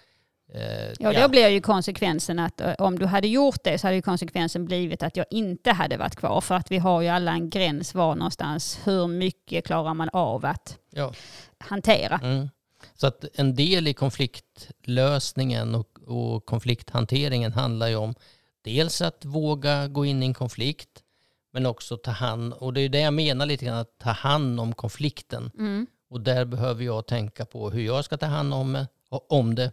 eh, 0.54 0.94
Ja, 1.00 1.22
då 1.22 1.30
blir 1.30 1.48
ju 1.48 1.62
konsekvensen 1.62 2.40
att 2.40 2.62
eh, 2.62 2.74
om 2.78 3.00
du 3.00 3.06
hade 3.06 3.28
gjort 3.28 3.64
det 3.64 3.78
så 3.78 3.88
hade 3.88 3.96
ju 3.96 4.02
konsekvensen 4.02 4.66
blivit 4.66 5.04
att 5.04 5.18
jag 5.18 5.26
inte 5.30 5.72
hade 5.72 5.98
varit 5.98 6.16
kvar. 6.16 6.42
För 6.42 6.56
att 6.56 6.72
vi 6.72 6.78
har 6.78 7.02
ju 7.02 7.08
alla 7.08 7.32
en 7.32 7.50
gräns 7.50 7.96
var 7.96 8.16
någonstans. 8.16 8.80
Hur 8.84 9.08
mycket 9.08 9.66
klarar 9.66 9.94
man 9.94 10.10
av 10.14 10.46
att 10.46 10.78
ja. 10.90 11.14
hantera? 11.58 12.20
Mm. 12.24 12.50
Så 12.96 13.08
att 13.08 13.26
en 13.34 13.56
del 13.56 13.88
i 13.88 13.94
konfliktlösningen 13.94 15.76
och, 15.76 16.00
och 16.08 16.46
konflikthanteringen 16.46 17.54
handlar 17.54 17.88
ju 17.88 17.96
om 17.96 18.16
dels 18.62 19.02
att 19.02 19.26
våga 19.26 19.88
gå 19.88 20.06
in 20.06 20.24
i 20.24 20.26
en 20.26 20.34
konflikt 20.34 21.04
men 21.54 21.66
också 21.66 21.98
ta 21.98 22.12
hand, 22.12 22.54
och 22.54 22.74
det 22.74 22.82
är 22.82 22.90
det 22.90 23.00
jag 23.00 23.14
menar 23.14 23.46
lite 23.46 23.66
grann, 23.66 23.78
att 23.78 23.98
ta 23.98 24.10
hand 24.10 24.60
om 24.60 24.74
konflikten. 24.74 25.52
Mm. 25.58 25.88
Och 26.14 26.22
där 26.22 26.46
behöver 26.46 26.84
jag 26.84 27.08
tänka 27.08 27.46
på 27.46 27.70
hur 27.70 27.82
jag 27.82 28.06
ska 28.06 28.18
ta 28.18 28.26
hand 28.26 28.54
om, 28.54 28.86
om 29.10 29.56
det. 29.56 29.72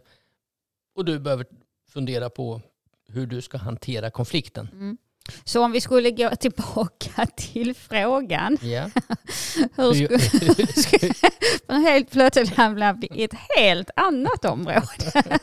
Och 0.95 1.05
du 1.05 1.19
behöver 1.19 1.45
fundera 1.89 2.29
på 2.29 2.61
hur 3.07 3.25
du 3.25 3.41
ska 3.41 3.57
hantera 3.57 4.11
konflikten. 4.11 4.69
Mm. 4.73 4.97
Så 5.43 5.63
om 5.63 5.71
vi 5.71 5.81
skulle 5.81 6.11
gå 6.11 6.35
tillbaka 6.35 7.25
till 7.35 7.75
frågan. 7.75 8.57
Ja. 8.61 8.89
Hur 9.75 9.93
skulle, 9.93 11.13
för 11.67 11.73
helt 11.73 12.11
plötsligt 12.11 12.55
hamnar 12.55 12.93
vi 12.93 13.07
i 13.07 13.23
ett 13.23 13.35
helt 13.57 13.89
annat 13.95 14.45
område. 14.45 15.39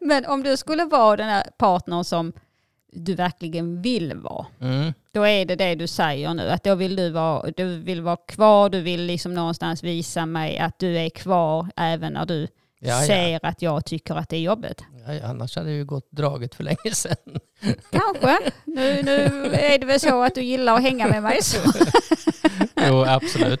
Men 0.00 0.26
om 0.26 0.42
du 0.42 0.56
skulle 0.56 0.84
vara 0.84 1.16
den 1.16 1.28
här 1.28 1.44
partnern 1.58 2.04
som 2.04 2.32
du 2.92 3.14
verkligen 3.14 3.82
vill 3.82 4.14
vara. 4.14 4.46
Mm. 4.60 4.92
Då 5.12 5.22
är 5.26 5.44
det 5.44 5.56
det 5.56 5.74
du 5.74 5.86
säger 5.86 6.34
nu, 6.34 6.48
att 6.50 6.64
då 6.64 6.74
vill 6.74 6.96
du 6.96 7.10
vara, 7.10 7.50
du 7.56 7.78
vill 7.78 8.00
vara 8.02 8.16
kvar, 8.16 8.68
du 8.70 8.80
vill 8.80 9.02
liksom 9.06 9.34
någonstans 9.34 9.82
visa 9.82 10.26
mig 10.26 10.58
att 10.58 10.78
du 10.78 10.98
är 10.98 11.10
kvar 11.10 11.66
även 11.76 12.12
när 12.12 12.26
du 12.26 12.48
Ja, 12.84 12.88
ja. 13.00 13.06
ser 13.06 13.40
att 13.46 13.62
jag 13.62 13.84
tycker 13.84 14.14
att 14.14 14.28
det 14.28 14.36
är 14.36 14.40
jobbigt. 14.40 14.84
Ja, 15.06 15.26
annars 15.28 15.56
hade 15.56 15.68
det 15.68 15.74
ju 15.74 15.84
gått 15.84 16.10
draget 16.10 16.54
för 16.54 16.64
länge 16.64 16.92
sedan. 16.92 17.16
Kanske. 17.90 18.38
Nu, 18.64 19.02
nu 19.02 19.14
är 19.54 19.78
det 19.78 19.86
väl 19.86 20.00
så 20.00 20.22
att 20.22 20.34
du 20.34 20.42
gillar 20.42 20.74
att 20.76 20.82
hänga 20.82 21.08
med 21.08 21.22
mig. 21.22 21.42
Så. 21.42 21.58
Jo, 22.88 23.04
absolut. 23.04 23.60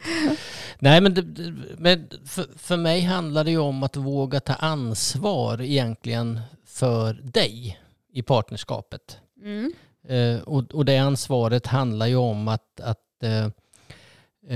Nej, 0.78 1.00
men, 1.00 1.14
det- 1.14 1.54
men 1.78 2.08
för, 2.26 2.46
för 2.58 2.76
mig 2.76 3.00
handlar 3.00 3.44
det 3.44 3.50
ju 3.50 3.58
om 3.58 3.82
att 3.82 3.96
våga 3.96 4.40
ta 4.40 4.52
ansvar 4.54 5.60
egentligen 5.62 6.40
för 6.66 7.12
dig 7.12 7.80
i 8.12 8.22
partnerskapet. 8.22 9.18
Mm. 9.42 9.72
Eh, 10.08 10.40
och, 10.40 10.74
och 10.74 10.84
det 10.84 10.98
ansvaret 10.98 11.66
handlar 11.66 12.06
ju 12.06 12.16
om 12.16 12.48
att, 12.48 12.80
att 12.80 13.22
eh, 13.22 13.46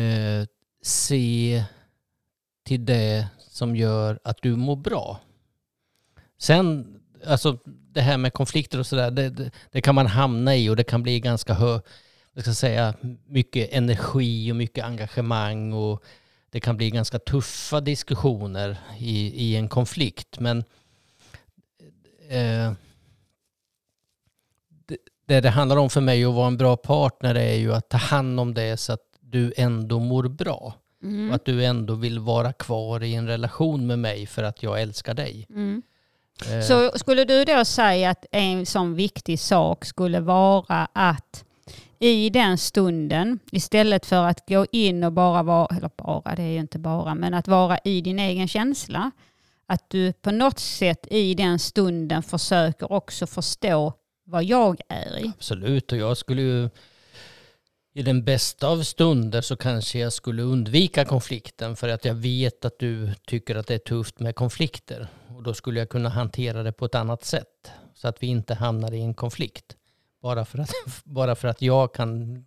eh, 0.02 0.46
se 0.82 1.64
till 2.64 2.84
det 2.84 3.26
som 3.38 3.76
gör 3.76 4.18
att 4.24 4.42
du 4.42 4.56
mår 4.56 4.76
bra. 4.76 5.20
Sen, 6.38 6.98
alltså 7.26 7.58
det 7.66 8.00
här 8.00 8.18
med 8.18 8.32
konflikter 8.32 8.78
och 8.78 8.86
sådär, 8.86 9.10
det, 9.10 9.30
det, 9.30 9.50
det 9.70 9.80
kan 9.80 9.94
man 9.94 10.06
hamna 10.06 10.56
i 10.56 10.68
och 10.68 10.76
det 10.76 10.84
kan 10.84 11.02
bli 11.02 11.20
ganska 11.20 11.54
hö, 11.54 11.80
jag 12.32 12.44
ska 12.44 12.54
säga, 12.54 12.94
mycket 13.26 13.72
energi 13.72 14.52
och 14.52 14.56
mycket 14.56 14.84
engagemang 14.84 15.72
och 15.72 16.04
det 16.50 16.60
kan 16.60 16.76
bli 16.76 16.90
ganska 16.90 17.18
tuffa 17.18 17.80
diskussioner 17.80 18.78
i, 18.98 19.44
i 19.44 19.56
en 19.56 19.68
konflikt. 19.68 20.40
Men 20.40 20.64
eh, 22.28 22.72
det, 25.26 25.40
det 25.40 25.50
handlar 25.50 25.76
om 25.76 25.90
för 25.90 26.00
mig 26.00 26.24
att 26.24 26.34
vara 26.34 26.46
en 26.46 26.56
bra 26.56 26.76
partner 26.76 27.34
är 27.34 27.54
ju 27.54 27.74
att 27.74 27.88
ta 27.88 27.96
hand 27.96 28.40
om 28.40 28.54
det 28.54 28.76
så 28.76 28.92
att 28.92 29.00
du 29.20 29.52
ändå 29.56 29.98
mår 29.98 30.28
bra. 30.28 30.74
Mm. 31.02 31.28
Och 31.28 31.34
att 31.34 31.44
du 31.44 31.64
ändå 31.64 31.94
vill 31.94 32.18
vara 32.18 32.52
kvar 32.52 33.02
i 33.02 33.14
en 33.14 33.26
relation 33.26 33.86
med 33.86 33.98
mig 33.98 34.26
för 34.26 34.42
att 34.42 34.62
jag 34.62 34.82
älskar 34.82 35.14
dig. 35.14 35.46
Mm. 35.50 35.82
Eh, 36.52 36.60
Så 36.60 36.90
skulle 36.98 37.24
du 37.24 37.44
då 37.44 37.64
säga 37.64 38.10
att 38.10 38.26
en 38.32 38.66
sån 38.66 38.94
viktig 38.94 39.40
sak 39.40 39.84
skulle 39.84 40.20
vara 40.20 40.88
att 40.92 41.44
i 41.98 42.30
den 42.30 42.58
stunden, 42.58 43.38
istället 43.52 44.06
för 44.06 44.24
att 44.24 44.48
gå 44.48 44.66
in 44.72 45.04
och 45.04 45.12
bara 45.12 45.42
vara, 45.42 45.76
eller 45.76 45.90
bara, 45.96 46.34
det 46.34 46.42
är 46.42 46.50
ju 46.52 46.60
inte 46.60 46.78
bara, 46.78 47.14
men 47.14 47.34
att 47.34 47.48
vara 47.48 47.78
i 47.84 48.00
din 48.00 48.18
egen 48.18 48.48
känsla, 48.48 49.10
att 49.66 49.90
du 49.90 50.12
på 50.12 50.30
något 50.30 50.58
sätt 50.58 51.06
i 51.10 51.34
den 51.34 51.58
stunden 51.58 52.22
försöker 52.22 52.92
också 52.92 53.26
förstå 53.26 53.92
vad 54.26 54.44
jag 54.44 54.80
är 54.88 55.18
i. 55.18 55.32
Absolut, 55.36 55.92
och 55.92 55.98
jag 55.98 56.16
skulle 56.16 56.42
ju 56.42 56.68
i 57.94 58.02
den 58.02 58.24
bästa 58.24 58.68
av 58.68 58.82
stunder 58.82 59.40
så 59.40 59.56
kanske 59.56 59.98
jag 59.98 60.12
skulle 60.12 60.42
undvika 60.42 61.04
konflikten 61.04 61.76
för 61.76 61.88
att 61.88 62.04
jag 62.04 62.14
vet 62.14 62.64
att 62.64 62.78
du 62.78 63.14
tycker 63.26 63.56
att 63.56 63.66
det 63.66 63.74
är 63.74 63.78
tufft 63.78 64.20
med 64.20 64.34
konflikter. 64.34 65.08
Och 65.36 65.42
då 65.42 65.54
skulle 65.54 65.78
jag 65.80 65.88
kunna 65.88 66.08
hantera 66.08 66.62
det 66.62 66.72
på 66.72 66.84
ett 66.84 66.94
annat 66.94 67.24
sätt 67.24 67.70
så 67.94 68.08
att 68.08 68.22
vi 68.22 68.26
inte 68.26 68.54
hamnar 68.54 68.92
i 68.94 69.00
en 69.00 69.14
konflikt. 69.14 69.76
Bara 70.22 70.44
för 70.44 70.58
att, 70.58 70.70
bara 71.04 71.34
för 71.34 71.48
att 71.48 71.62
jag 71.62 71.94
kan 71.94 72.44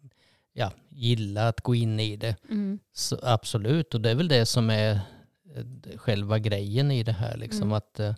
ja, 0.53 0.71
gilla 0.89 1.47
att 1.47 1.61
gå 1.61 1.75
in 1.75 1.99
i 1.99 2.15
det. 2.15 2.35
Mm. 2.49 2.79
Absolut, 3.21 3.93
och 3.93 4.01
det 4.01 4.09
är 4.11 4.15
väl 4.15 4.27
det 4.27 4.45
som 4.45 4.69
är 4.69 4.91
eh, 5.55 5.97
själva 5.97 6.39
grejen 6.39 6.91
i 6.91 7.03
det 7.03 7.11
här. 7.11 7.37
Liksom, 7.37 7.61
Mm. 7.61 7.73
att, 7.73 7.99
eh, 7.99 8.15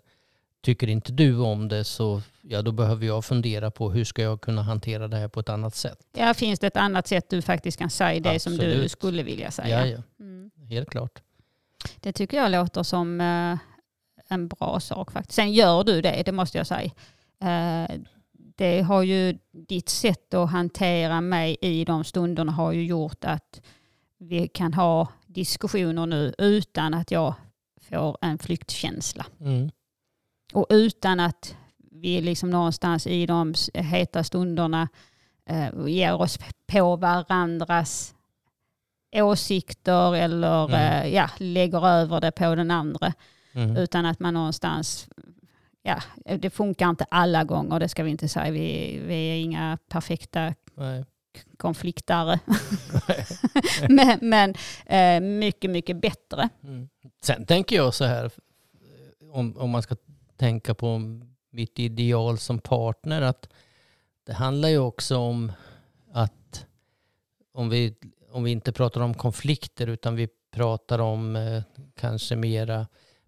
tycker 0.62 0.86
inte 0.88 1.12
du 1.12 1.38
om 1.38 1.68
det 1.68 1.84
så 1.84 2.22
ja, 2.42 2.62
då 2.62 2.72
behöver 2.72 3.06
jag 3.06 3.24
fundera 3.24 3.70
på 3.70 3.90
hur 3.90 4.04
ska 4.04 4.22
jag 4.22 4.40
kunna 4.40 4.62
hantera 4.62 5.08
det 5.08 5.16
här 5.16 5.28
på 5.28 5.40
ett 5.40 5.48
annat 5.48 5.74
sätt. 5.74 5.98
Ja, 6.16 6.34
finns 6.34 6.58
det 6.60 6.66
ett 6.66 6.76
annat 6.76 7.06
sätt 7.06 7.30
du 7.30 7.42
faktiskt 7.42 7.78
kan 7.78 7.90
säga 7.90 8.20
det 8.20 8.40
som 8.40 8.52
du 8.56 8.66
Absolut. 8.66 8.90
skulle 8.90 9.22
vilja 9.22 9.50
säga? 9.50 9.86
Ja, 9.86 9.86
ja, 9.86 10.02
Mm. 10.20 10.50
helt 10.70 10.90
klart. 10.90 11.22
Det 12.00 12.12
tycker 12.12 12.36
jag 12.36 12.50
låter 12.50 12.82
som 12.82 13.20
eh, 13.20 13.58
en 14.28 14.48
bra 14.48 14.80
sak 14.80 15.12
faktiskt. 15.12 15.36
Sen 15.36 15.52
gör 15.52 15.84
du 15.84 16.00
det, 16.02 16.22
det 16.24 16.32
måste 16.32 16.58
jag 16.58 16.66
säga. 16.66 16.90
Eh, 17.42 17.90
det 18.56 18.80
har 18.82 19.02
ju 19.02 19.38
ditt 19.52 19.88
sätt 19.88 20.34
att 20.34 20.50
hantera 20.50 21.20
mig 21.20 21.56
i 21.60 21.84
de 21.84 22.04
stunderna 22.04 22.52
har 22.52 22.72
ju 22.72 22.84
gjort 22.84 23.24
att 23.24 23.60
vi 24.18 24.48
kan 24.48 24.74
ha 24.74 25.08
diskussioner 25.26 26.06
nu 26.06 26.34
utan 26.38 26.94
att 26.94 27.10
jag 27.10 27.34
får 27.90 28.18
en 28.20 28.38
flyktkänsla. 28.38 29.26
Mm. 29.40 29.70
Och 30.52 30.66
utan 30.70 31.20
att 31.20 31.56
vi 31.90 32.20
liksom 32.20 32.50
någonstans 32.50 33.06
i 33.06 33.26
de 33.26 33.54
heta 33.74 34.24
stunderna 34.24 34.88
eh, 35.46 35.68
ger 35.86 36.14
oss 36.20 36.38
på 36.66 36.96
varandras 36.96 38.14
åsikter 39.14 40.16
eller 40.16 40.64
Mm. 40.64 40.74
eh, 41.04 41.14
ja, 41.14 41.30
lägger 41.38 41.86
över 41.88 42.20
det 42.20 42.30
på 42.30 42.54
den 42.54 42.70
andra. 42.70 43.12
Mm. 43.52 43.76
Utan 43.76 44.06
att 44.06 44.20
man 44.20 44.34
någonstans, 44.34 45.08
ja, 45.82 46.02
det 46.38 46.50
funkar 46.50 46.90
inte 46.90 47.04
alla 47.10 47.44
gånger, 47.44 47.80
det 47.80 47.88
ska 47.88 48.02
vi 48.02 48.10
inte 48.10 48.28
säga. 48.28 48.50
Vi, 48.50 48.98
vi 49.06 49.14
är 49.14 49.36
inga 49.36 49.78
perfekta 49.88 50.54
Nej. 50.74 51.04
konfliktare. 51.56 52.38
men 53.88 54.18
men 54.22 54.54
eh, 54.86 55.20
mycket, 55.20 55.70
mycket 55.70 55.96
bättre. 55.96 56.48
Mm. 56.64 56.88
Sen 57.24 57.46
tänker 57.46 57.76
jag 57.76 57.94
så 57.94 58.04
här, 58.04 58.30
om, 59.32 59.56
om 59.56 59.70
man 59.70 59.82
ska 59.82 59.96
tänka 60.42 60.74
på 60.74 61.00
mitt 61.50 61.78
ideal 61.78 62.38
som 62.38 62.58
partner, 62.58 63.22
att 63.22 63.48
det 64.26 64.32
handlar 64.32 64.68
ju 64.68 64.78
också 64.78 65.16
om 65.16 65.52
att 66.12 66.66
om 67.52 67.68
vi, 67.68 67.94
om 68.30 68.44
vi 68.44 68.50
inte 68.50 68.72
pratar 68.72 69.00
om 69.00 69.14
konflikter 69.14 69.86
utan 69.86 70.16
vi 70.16 70.28
pratar 70.50 70.98
om 70.98 71.36
eh, 71.36 71.62
kanske 71.94 72.36
mera 72.36 72.86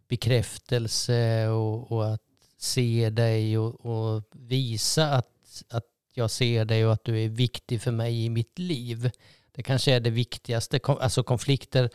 bekräftelse 0.09 1.49
och, 1.49 1.93
och 1.93 2.15
att 2.15 2.23
se 2.59 3.11
dig 3.11 3.59
och, 3.59 3.87
och 3.87 4.23
visa 4.33 5.13
att, 5.13 5.63
att 5.71 5.87
jag 6.15 6.31
ser 6.31 6.65
dig 6.65 6.87
och 6.87 6.93
att 6.93 7.05
du 7.05 7.23
är 7.23 7.29
viktig 7.29 7.83
för 7.83 7.93
mig 7.93 8.25
i 8.25 8.31
mitt 8.31 8.59
liv. 8.59 9.11
Det 9.53 9.63
kanske 9.63 9.93
är 9.93 10.01
det 10.01 10.11
viktigaste. 10.11 10.81
Alltså 10.85 11.23
konflikter, 11.23 11.91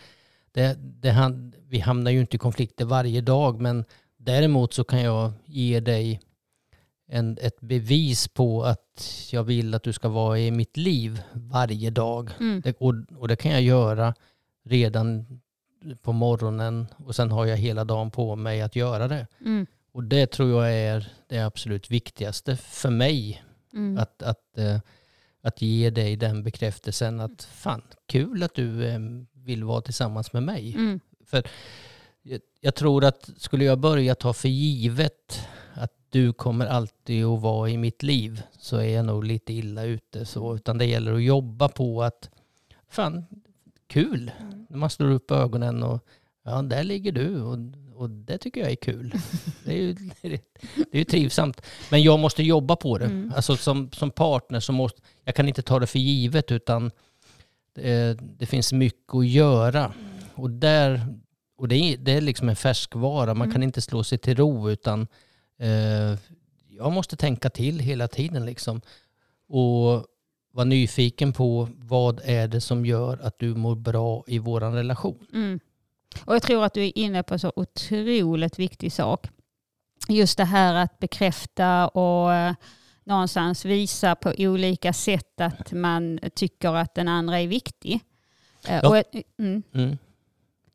det, 0.52 0.78
det, 0.80 1.34
vi 1.68 1.80
hamnar 1.80 2.12
ju 2.12 2.20
inte 2.20 2.36
i 2.36 2.40
konflikter 2.40 2.86
varje 2.86 3.22
dag 3.22 3.62
men 3.62 3.86
däremot 4.30 4.74
så 4.74 4.84
kan 4.84 5.02
jag 5.02 5.32
ge 5.46 5.80
dig 5.80 6.22
en, 7.08 7.38
ett 7.42 7.62
bevis 7.62 8.28
på 8.28 8.64
att 8.64 9.30
jag 9.32 9.44
vill 9.44 9.74
att 9.74 9.84
du 9.84 9.94
ska 9.94 10.10
vara 10.10 10.40
i 10.40 10.52
mitt 10.52 10.78
liv 10.78 11.22
varje 11.34 11.90
dag. 11.90 12.30
Mm. 12.40 12.62
Det, 12.62 12.76
och, 12.80 12.94
och 13.18 13.28
det 13.28 13.36
kan 13.36 13.52
jag 13.52 13.62
göra 13.62 14.14
redan 14.66 15.26
på 16.02 16.12
morgonen 16.12 16.88
och 17.06 17.16
sen 17.16 17.32
har 17.32 17.46
jag 17.46 17.58
hela 17.58 17.84
dagen 17.84 18.12
på 18.12 18.36
mig 18.36 18.62
att 18.62 18.76
göra 18.76 19.08
det. 19.08 19.28
Mm. 19.46 19.66
Och 19.92 20.04
det 20.04 20.32
tror 20.32 20.50
jag 20.50 20.74
är 20.74 21.12
det 21.28 21.40
absolut 21.40 21.92
viktigaste 21.92 22.58
för 22.58 22.90
mig. 22.90 23.44
Mm. 23.74 23.98
Att, 23.98 24.24
att, 24.24 24.58
eh, 24.58 24.80
att 25.42 25.62
ge 25.62 25.90
dig 25.90 26.16
den 26.16 26.44
bekräftelsen 26.44 27.20
att 27.20 27.44
fan, 27.44 27.82
kul 28.06 28.44
att 28.44 28.56
du 28.56 28.86
eh, 28.86 29.00
vill 29.34 29.64
vara 29.64 29.82
tillsammans 29.82 30.34
med 30.34 30.44
mig. 30.44 30.74
Mm. 30.76 31.00
Jag, 32.62 32.76
tror 32.76 33.06
att 33.06 33.30
skulle 33.38 33.66
jag 33.66 33.80
börja 33.80 34.16
ta 34.16 34.34
för 34.34 34.50
givet 34.50 35.48
att 35.74 35.92
du 36.10 36.34
kommer 36.34 36.66
alltid 36.66 37.26
att 37.26 37.42
vara 37.42 37.70
i 37.70 37.78
mitt 37.78 38.04
liv 38.04 38.42
så 38.60 38.78
är 38.78 38.96
jag 38.96 39.06
nog 39.06 39.24
lite 39.24 39.54
illa 39.54 39.84
ute. 39.84 40.26
Så, 40.26 40.56
utan 40.56 40.78
det 40.78 40.86
gäller 40.86 41.14
att 41.14 41.24
jobba 41.24 41.68
på 41.68 42.04
att 42.04 42.30
fan, 42.90 43.26
kul. 43.88 44.32
När 44.70 44.78
man 44.78 44.90
slår 44.90 45.12
upp 45.12 45.32
ögonen 45.32 45.84
och 45.84 46.06
ja, 46.44 46.62
där 46.62 46.84
ligger 46.84 47.12
du 47.12 47.42
och, 47.42 47.58
och 47.96 48.10
det 48.10 48.38
tycker 48.38 48.62
jag 48.62 48.72
är 48.72 48.76
kul. 48.76 49.14
Det 49.66 49.72
är 49.72 49.82
ju, 49.82 49.94
det 50.22 50.92
är 50.92 50.98
ju 50.98 51.04
trivsamt. 51.04 51.62
Men 51.92 52.04
jag 52.04 52.20
måste 52.20 52.44
jobba 52.44 52.76
på 52.76 52.98
det. 52.98 53.06
Mm. 53.06 53.34
Alltså 53.36 53.56
som, 53.56 53.92
som 53.92 54.12
partner 54.12 54.60
så 54.60 54.72
måste, 54.72 55.02
jag 55.24 55.36
kan 55.36 55.48
inte 55.48 55.62
ta 55.62 55.80
det 55.80 55.88
för 55.88 56.00
givet 56.00 56.52
utan 56.52 56.92
det, 57.74 58.20
det 58.22 58.46
finns 58.46 58.74
mycket 58.74 59.16
att 59.16 59.28
göra. 59.28 59.94
Och, 60.36 60.50
där, 60.50 61.08
och 61.60 61.68
det, 61.68 61.76
är, 61.76 61.98
det 61.98 62.12
är 62.12 62.22
liksom 62.22 62.50
en 62.50 62.56
färskvara. 62.56 63.34
Man 63.34 63.46
Mm. 63.48 63.54
kan 63.54 63.64
inte 63.64 63.82
slå 63.82 64.04
sig 64.04 64.18
till 64.18 64.36
ro 64.36 64.70
utan 64.70 65.08
eh, 65.60 66.20
jag 66.70 66.92
måste 66.92 67.16
tänka 67.18 67.50
till 67.50 67.80
hela 67.80 68.08
tiden 68.08 68.46
liksom. 68.46 68.82
Och 69.50 70.06
vara 70.52 70.66
nyfiken 70.66 71.34
på 71.34 71.70
vad 71.78 72.22
är 72.24 72.48
det 72.48 72.62
som 72.62 72.86
gör 72.86 73.20
att 73.24 73.40
du 73.40 73.56
mår 73.56 73.76
bra 73.76 74.24
i 74.28 74.40
våran 74.40 74.74
relation. 74.74 75.28
Mm. 75.34 75.60
Och 76.26 76.36
jag 76.36 76.42
tror 76.44 76.64
att 76.66 76.74
du 76.74 76.86
är 76.86 76.98
inne 76.98 77.24
på 77.24 77.34
en 77.34 77.40
så 77.40 77.54
otroligt 77.56 78.60
viktig 78.60 78.92
sak. 78.94 79.28
Just 80.10 80.38
det 80.38 80.46
här 80.46 80.74
att 80.76 81.00
bekräfta 81.00 81.88
och 81.88 82.34
eh, 82.34 82.54
någonstans 83.04 83.66
visa 83.66 84.16
på 84.16 84.34
olika 84.38 84.94
sätt 84.94 85.42
att 85.42 85.72
man 85.72 86.20
tycker 86.36 86.74
att 86.74 86.96
den 86.96 87.08
andra 87.08 87.40
är 87.40 87.48
viktig. 87.48 88.00
Eh, 88.68 88.76
Ja. 88.84 88.90
Och, 88.90 88.98
jag- 88.98 89.24
mm. 89.40 89.64
Mm. 89.74 89.98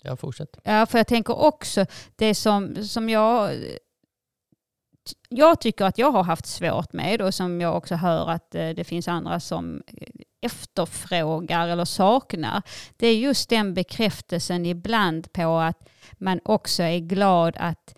Ja, 0.05 0.17
fortsätt. 0.17 0.57
Ja, 0.63 0.87
för 0.87 0.99
jag 0.99 1.07
tänker 1.07 1.39
också 1.39 1.87
det 2.17 2.35
som, 2.35 2.85
som 2.85 3.09
jag 3.09 3.51
jag 5.29 5.61
tycker 5.61 5.85
att 5.85 5.99
jag 5.99 6.11
har 6.11 6.23
haft 6.23 6.47
svårt 6.47 6.93
med 6.93 7.23
och 7.23 7.35
som 7.35 7.61
jag 7.61 7.77
också 7.77 7.95
hör 7.95 8.31
att 8.31 8.55
eh, 8.55 8.69
det 8.69 8.85
finns 8.85 9.09
andra 9.09 9.41
som 9.41 9.83
efterfrågar 10.41 11.69
eller 11.69 11.85
saknar. 11.85 12.63
Det 12.97 13.07
är 13.07 13.17
just 13.17 13.49
den 13.49 13.75
bekräftelsen 13.75 14.67
ibland 14.67 15.33
på 15.33 15.59
att 15.59 15.89
man 16.13 16.41
också 16.45 16.83
är 16.83 16.99
glad 16.99 17.57
att 17.57 17.95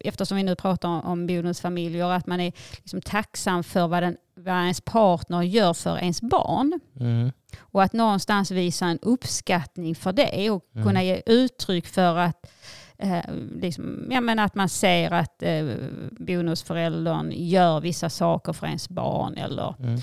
eftersom 0.00 0.36
vi 0.36 0.42
nu 0.42 0.56
pratar 0.56 0.88
om, 0.88 1.00
om 1.00 1.26
bonusfamiljer, 1.26 2.10
att 2.10 2.26
man 2.26 2.40
är 2.40 2.52
liksom 2.76 3.00
tacksam 3.00 3.64
för 3.64 3.88
vad, 3.88 4.02
den, 4.02 4.16
vad 4.44 4.54
ens 4.62 4.80
partner 4.80 5.42
gör 5.42 5.72
för 5.74 5.98
ens 5.98 6.22
barn. 6.22 6.80
Mm. 7.00 7.32
Och 7.60 7.82
att 7.82 7.92
någonstans 7.92 8.50
visa 8.50 8.86
en 8.86 8.98
uppskattning 9.02 9.94
för 9.94 10.12
det 10.12 10.50
och 10.50 10.64
Mm. 10.74 10.86
kunna 10.86 11.02
ge 11.02 11.22
uttryck 11.26 11.86
för 11.86 12.16
att, 12.16 12.50
eh, 12.98 13.24
liksom, 13.60 14.08
ja, 14.10 14.20
men 14.20 14.38
att 14.38 14.54
man 14.54 14.68
ser 14.68 15.10
att 15.10 15.42
eh, 15.42 15.64
bonusföräldern 16.10 17.32
gör 17.34 17.80
vissa 17.80 18.10
saker 18.10 18.52
för 18.52 18.66
ens 18.66 18.88
barn. 18.88 19.34
Eller, 19.36 19.74
Mm. 19.78 20.00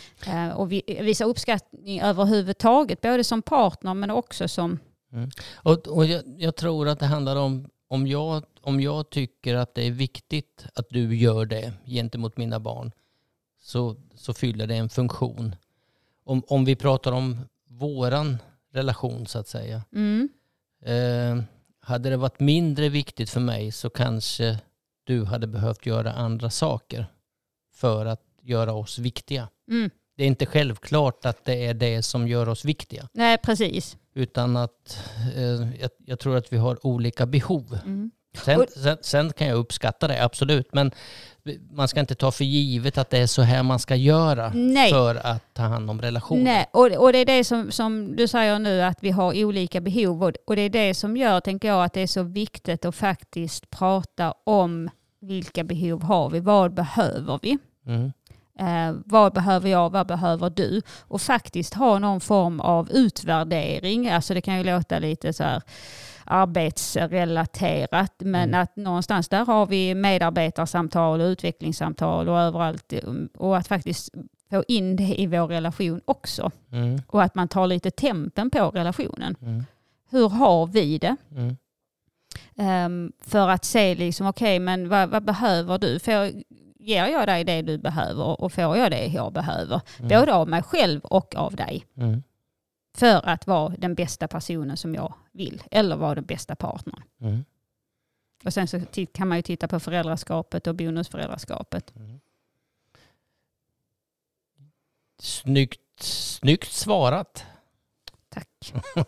eh, 0.49 0.55
och 0.57 0.71
vi, 0.71 0.81
visa 1.01 1.25
uppskattning 1.25 2.01
överhuvudtaget, 2.01 3.01
både 3.01 3.23
som 3.23 3.41
partner 3.41 3.93
men 3.93 4.09
också 4.11 4.47
som... 4.47 4.79
Och, 5.55 5.87
och 5.87 6.05
jag, 6.05 6.23
jag 6.37 6.55
tror 6.55 6.87
att 6.87 6.99
det 6.99 7.05
handlar 7.05 7.35
om 7.35 7.67
om 7.91 8.07
jag, 8.07 8.43
om 8.61 8.81
jag 8.81 9.09
tycker 9.09 9.55
att 9.55 9.75
det 9.75 9.87
är 9.87 9.91
viktigt 9.91 10.65
att 10.75 10.85
du 10.89 11.15
gör 11.17 11.45
det 11.45 11.73
gentemot 11.85 12.37
mina 12.37 12.59
barn 12.59 12.91
så, 13.69 13.95
så 14.15 14.33
fyller 14.33 14.67
det 14.67 14.75
en 14.75 14.89
funktion. 14.89 15.55
Om, 16.23 16.43
om 16.47 16.65
vi 16.65 16.75
pratar 16.75 17.11
om 17.11 17.37
våran 17.67 18.37
relation 18.73 19.27
så 19.27 19.39
att 19.39 19.47
säga. 19.47 19.83
Mm, 19.95 20.29
Eh, 20.85 21.43
hade 21.79 22.09
det 22.09 22.17
varit 22.17 22.39
mindre 22.39 22.89
viktigt 22.89 23.29
för 23.29 23.39
mig 23.39 23.71
så 23.71 23.89
kanske 23.89 24.59
du 25.03 25.25
hade 25.25 25.47
behövt 25.47 25.85
göra 25.85 26.13
andra 26.13 26.49
saker 26.49 27.05
för 27.73 28.05
att 28.05 28.21
göra 28.41 28.73
oss 28.73 28.99
viktiga. 28.99 29.49
Mm. 29.71 29.89
Det 30.17 30.23
är 30.23 30.27
inte 30.27 30.45
självklart 30.45 31.25
att 31.25 31.45
det 31.45 31.65
är 31.65 31.73
det 31.73 32.03
som 32.03 32.27
gör 32.27 32.49
oss 32.49 32.65
viktiga. 32.65 33.09
Nej, 33.13 33.37
precis. 33.37 33.97
Utan 34.13 34.57
att 34.57 34.99
eh, 35.35 35.79
jag, 35.81 35.89
jag 36.05 36.19
tror 36.19 36.37
att 36.37 36.53
vi 36.53 36.57
har 36.57 36.85
olika 36.85 37.25
behov. 37.25 37.79
Mm. 37.85 38.11
Sen, 38.33 38.65
sen, 38.83 38.97
sen 39.01 39.33
kan 39.33 39.47
jag 39.47 39.57
uppskatta 39.57 40.07
det, 40.07 40.23
absolut. 40.23 40.73
Men 40.73 40.91
man 41.71 41.87
ska 41.87 41.99
inte 41.99 42.15
ta 42.15 42.31
för 42.31 42.43
givet 42.43 42.97
att 42.97 43.09
det 43.09 43.17
är 43.17 43.27
så 43.27 43.41
här 43.41 43.63
man 43.63 43.79
ska 43.79 43.95
göra 43.95 44.51
Nej. 44.55 44.91
för 44.91 45.15
att 45.15 45.53
ta 45.53 45.63
hand 45.63 45.89
om 45.89 46.01
relationer. 46.01 46.43
Nej, 46.43 46.65
och, 46.71 46.85
och 46.85 47.13
det 47.13 47.17
är 47.17 47.25
det 47.25 47.43
som, 47.43 47.71
som 47.71 48.15
du 48.15 48.27
säger 48.27 48.59
nu 48.59 48.81
att 48.81 48.97
vi 49.01 49.11
har 49.11 49.43
olika 49.43 49.81
behov 49.81 50.23
och, 50.23 50.33
och 50.47 50.55
det 50.55 50.61
är 50.61 50.69
det 50.69 50.93
som 50.93 51.17
gör, 51.17 51.39
tänker 51.39 51.67
jag, 51.67 51.83
att 51.83 51.93
det 51.93 52.01
är 52.01 52.07
så 52.07 52.23
viktigt 52.23 52.85
att 52.85 52.95
faktiskt 52.95 53.69
prata 53.69 54.33
om 54.43 54.89
vilka 55.21 55.63
behov 55.63 56.03
har 56.03 56.29
vi, 56.29 56.39
vad 56.39 56.73
behöver 56.73 57.39
vi? 57.41 57.57
Mm. 57.85 58.11
Eh, 58.59 58.95
vad 59.05 59.33
behöver 59.33 59.69
jag, 59.69 59.89
vad 59.89 60.07
behöver 60.07 60.49
du? 60.49 60.81
Och 61.01 61.21
faktiskt 61.21 61.73
ha 61.73 61.99
någon 61.99 62.21
form 62.21 62.59
av 62.59 62.91
utvärdering. 62.91 64.09
Alltså 64.09 64.33
det 64.33 64.41
kan 64.41 64.57
ju 64.57 64.63
låta 64.63 64.99
lite 64.99 65.33
så 65.33 65.43
här 65.43 65.61
arbetsrelaterat, 66.29 68.13
men 68.17 68.49
Mm. 68.49 68.61
att 68.61 68.75
någonstans 68.75 69.29
där 69.29 69.45
har 69.45 69.65
vi 69.65 69.95
medarbetarsamtal 69.95 71.21
och 71.21 71.25
utvecklingssamtal 71.25 72.29
och 72.29 72.39
överallt. 72.39 72.93
um, 73.03 73.29
Och 73.37 73.57
att 73.57 73.67
faktiskt 73.67 74.09
få 74.49 74.63
in 74.67 74.95
det 74.95 75.21
i 75.21 75.27
vår 75.27 75.47
relation 75.47 76.01
också. 76.05 76.51
Mm. 76.71 77.01
Och 77.07 77.23
att 77.23 77.35
man 77.35 77.47
tar 77.47 77.67
lite 77.67 77.91
tempen 77.91 78.49
på 78.49 78.69
relationen. 78.69 79.35
Mm. 79.41 79.63
Hur 80.09 80.29
har 80.29 80.67
vi 80.67 80.97
det? 80.97 81.15
Ehm, 82.57 83.11
för 83.21 83.47
att 83.49 83.65
se 83.65 83.95
liksom, 83.95 84.27
okej, 84.27 84.59
men 84.59 84.89
vad, 84.89 85.09
vad 85.09 85.23
behöver 85.23 85.77
du? 85.77 85.99
Får, 85.99 86.29
ger 86.79 87.07
jag 87.07 87.27
dig 87.27 87.43
det 87.43 87.61
du 87.61 87.77
behöver 87.77 88.41
och 88.41 88.53
får 88.53 88.77
jag 88.77 88.91
det 88.91 89.05
jag 89.05 89.33
behöver? 89.33 89.81
Mm. 89.99 90.09
Både 90.19 90.33
av 90.33 90.47
mig 90.47 90.63
själv 90.63 91.01
och 91.03 91.35
av 91.35 91.55
dig. 91.55 91.85
Mm. 91.97 92.23
För 92.99 93.29
att 93.29 93.47
vara 93.47 93.73
den 93.77 93.95
bästa 93.95 94.27
personen 94.27 94.77
som 94.77 94.95
jag 94.95 95.13
vill. 95.31 95.63
Eller 95.71 95.95
vara 95.95 96.15
den 96.15 96.25
bästa 96.25 96.55
partnern. 96.55 97.03
Mm. 97.21 97.45
Och 98.45 98.53
sen 98.53 98.67
så 98.67 98.81
kan 99.13 99.27
man 99.27 99.37
ju 99.37 99.41
titta 99.41 99.67
på 99.67 99.79
föräldraskapet 99.79 100.67
och 100.67 100.75
bonusföräldraskapet. 100.75 101.95
Mm. 101.95 102.19
Snyggt, 105.19 105.81
snyggt 106.03 106.71
svarat. 106.71 107.45
Tack. 108.29 108.73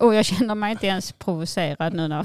och 0.00 0.14
jag 0.14 0.24
känner 0.24 0.54
mig 0.54 0.72
inte 0.72 0.86
ens 0.86 1.12
provocerad 1.12 1.94
nu 1.94 2.08
när 2.08 2.22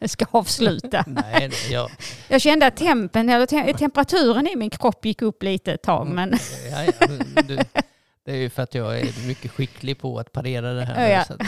vi 0.00 0.08
ska 0.08 0.26
avsluta. 0.30 1.04
Nej, 1.06 1.50
jag, 1.70 1.90
Jag 2.28 2.40
kände 2.40 2.66
att 2.66 2.76
tempen, 2.76 3.28
eller 3.28 3.46
te- 3.46 3.74
temperaturen 3.74 4.46
i 4.46 4.56
min 4.56 4.70
kropp 4.70 5.04
gick 5.04 5.22
upp 5.22 5.42
lite 5.42 5.72
ett 5.72 5.82
tag. 5.82 6.06
Mm. 6.06 6.14
Men 6.14 6.38
ja, 6.70 6.84
ja, 7.00 7.42
du, 7.42 7.58
det 8.24 8.32
är 8.32 8.36
ju 8.36 8.50
för 8.50 8.62
att 8.62 8.74
jag 8.74 9.00
är 9.00 9.26
mycket 9.26 9.50
skicklig 9.50 9.98
på 9.98 10.18
att 10.18 10.32
parera 10.32 10.72
det 10.72 10.84
här. 10.84 11.10
Ja, 11.10 11.24
nu, 11.28 11.46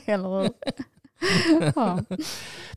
Eller 0.12 0.28
hur? 0.42 0.50
Ja. 1.76 1.98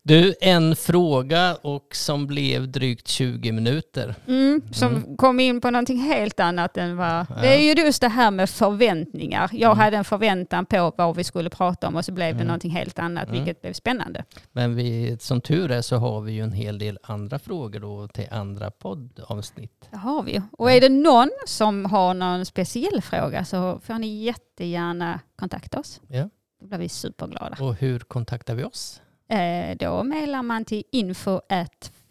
Du, 0.03 0.35
en 0.41 0.75
fråga 0.75 1.55
och 1.61 1.87
som 1.95 2.27
blev 2.27 2.71
drygt 2.71 3.07
20 3.07 3.51
minuter. 3.51 4.15
mm, 4.27 4.61
som 4.73 4.95
Mm. 4.95 5.17
kom 5.17 5.39
in 5.39 5.61
på 5.61 5.69
någonting 5.71 5.97
helt 5.99 6.39
annat 6.39 6.77
än 6.77 6.97
vad... 6.97 7.09
Ja. 7.29 7.35
Det 7.41 7.47
är 7.55 7.59
ju 7.75 7.83
just 7.85 8.01
det 8.01 8.07
här 8.07 8.31
med 8.31 8.49
förväntningar. 8.49 9.49
Jag 9.53 9.71
Mm. 9.71 9.79
hade 9.79 9.97
en 9.97 10.03
förväntan 10.03 10.65
på 10.65 10.93
vad 10.97 11.15
vi 11.15 11.23
skulle 11.23 11.49
prata 11.49 11.87
om 11.87 11.95
och 11.95 12.05
så 12.05 12.11
blev 12.11 12.27
det 12.27 12.31
Mm. 12.37 12.47
någonting 12.47 12.71
helt 12.71 12.99
annat, 12.99 13.23
Mm. 13.27 13.35
vilket 13.35 13.61
blev 13.61 13.73
spännande. 13.73 14.23
Men 14.51 14.75
vi, 14.75 15.17
som 15.19 15.41
tur 15.41 15.71
är 15.71 15.81
så 15.81 15.95
har 15.97 16.21
vi 16.21 16.31
ju 16.31 16.41
en 16.43 16.51
hel 16.53 16.79
del 16.79 16.99
andra 17.03 17.39
frågor 17.39 17.79
då 17.79 18.07
till 18.07 18.27
andra 18.31 18.71
poddavsnitt. 18.71 19.87
Det 19.91 19.97
har 19.97 20.23
vi. 20.23 20.41
Och 20.51 20.71
är 20.71 20.81
det 20.81 20.89
någon 20.89 21.29
som 21.45 21.85
har 21.85 22.13
någon 22.13 22.45
speciell 22.45 23.01
fråga 23.01 23.45
så 23.45 23.79
får 23.85 23.93
ni 23.93 24.23
jättegärna 24.23 25.19
kontakta 25.35 25.79
oss. 25.79 26.01
Ja. 26.07 26.29
Då 26.61 26.67
blir 26.67 26.77
vi 26.77 26.89
superglada. 26.89 27.57
Och 27.59 27.75
hur 27.75 27.99
kontaktar 27.99 28.55
vi 28.55 28.63
oss? 28.63 29.01
Eh, 29.29 29.77
då 29.77 30.03
mejlar 30.03 30.43
man 30.43 30.65
till 30.65 30.83
info 30.91 31.41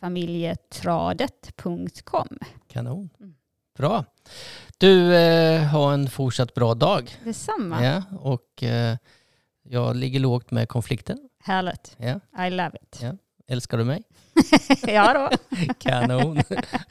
familjetradet.com. 0.00 2.28
Kanon. 2.68 3.10
Mm. 3.20 3.34
Bra. 3.78 4.04
Du, 4.78 5.16
eh, 5.16 5.62
har 5.62 5.92
en 5.92 6.08
fortsatt 6.08 6.54
bra 6.54 6.74
dag. 6.74 7.16
Detsamma. 7.24 7.84
Ja, 7.84 8.02
och 8.20 8.62
eh, 8.62 8.96
jag 9.62 9.96
ligger 9.96 10.20
lågt 10.20 10.50
med 10.50 10.68
konflikten. 10.68 11.28
Härligt. 11.44 11.96
Ja. 11.98 12.20
I 12.46 12.50
love 12.50 12.72
it. 12.82 12.98
Ja. 13.02 13.12
Älskar 13.48 13.78
du 13.78 13.84
mig? 13.84 14.02
ja 14.86 15.14
då, 15.14 15.30
Kanon. 15.78 16.42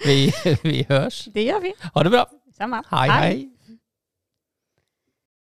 vi, 0.06 0.34
vi 0.64 0.86
hörs. 0.90 1.26
det 1.34 1.44
gör 1.44 1.60
vi. 1.60 1.74
Ha 1.94 2.04
det 2.04 2.10
bra. 2.10 2.30
Samma. 2.58 2.84
hej. 2.90 3.10
hej. 3.10 3.50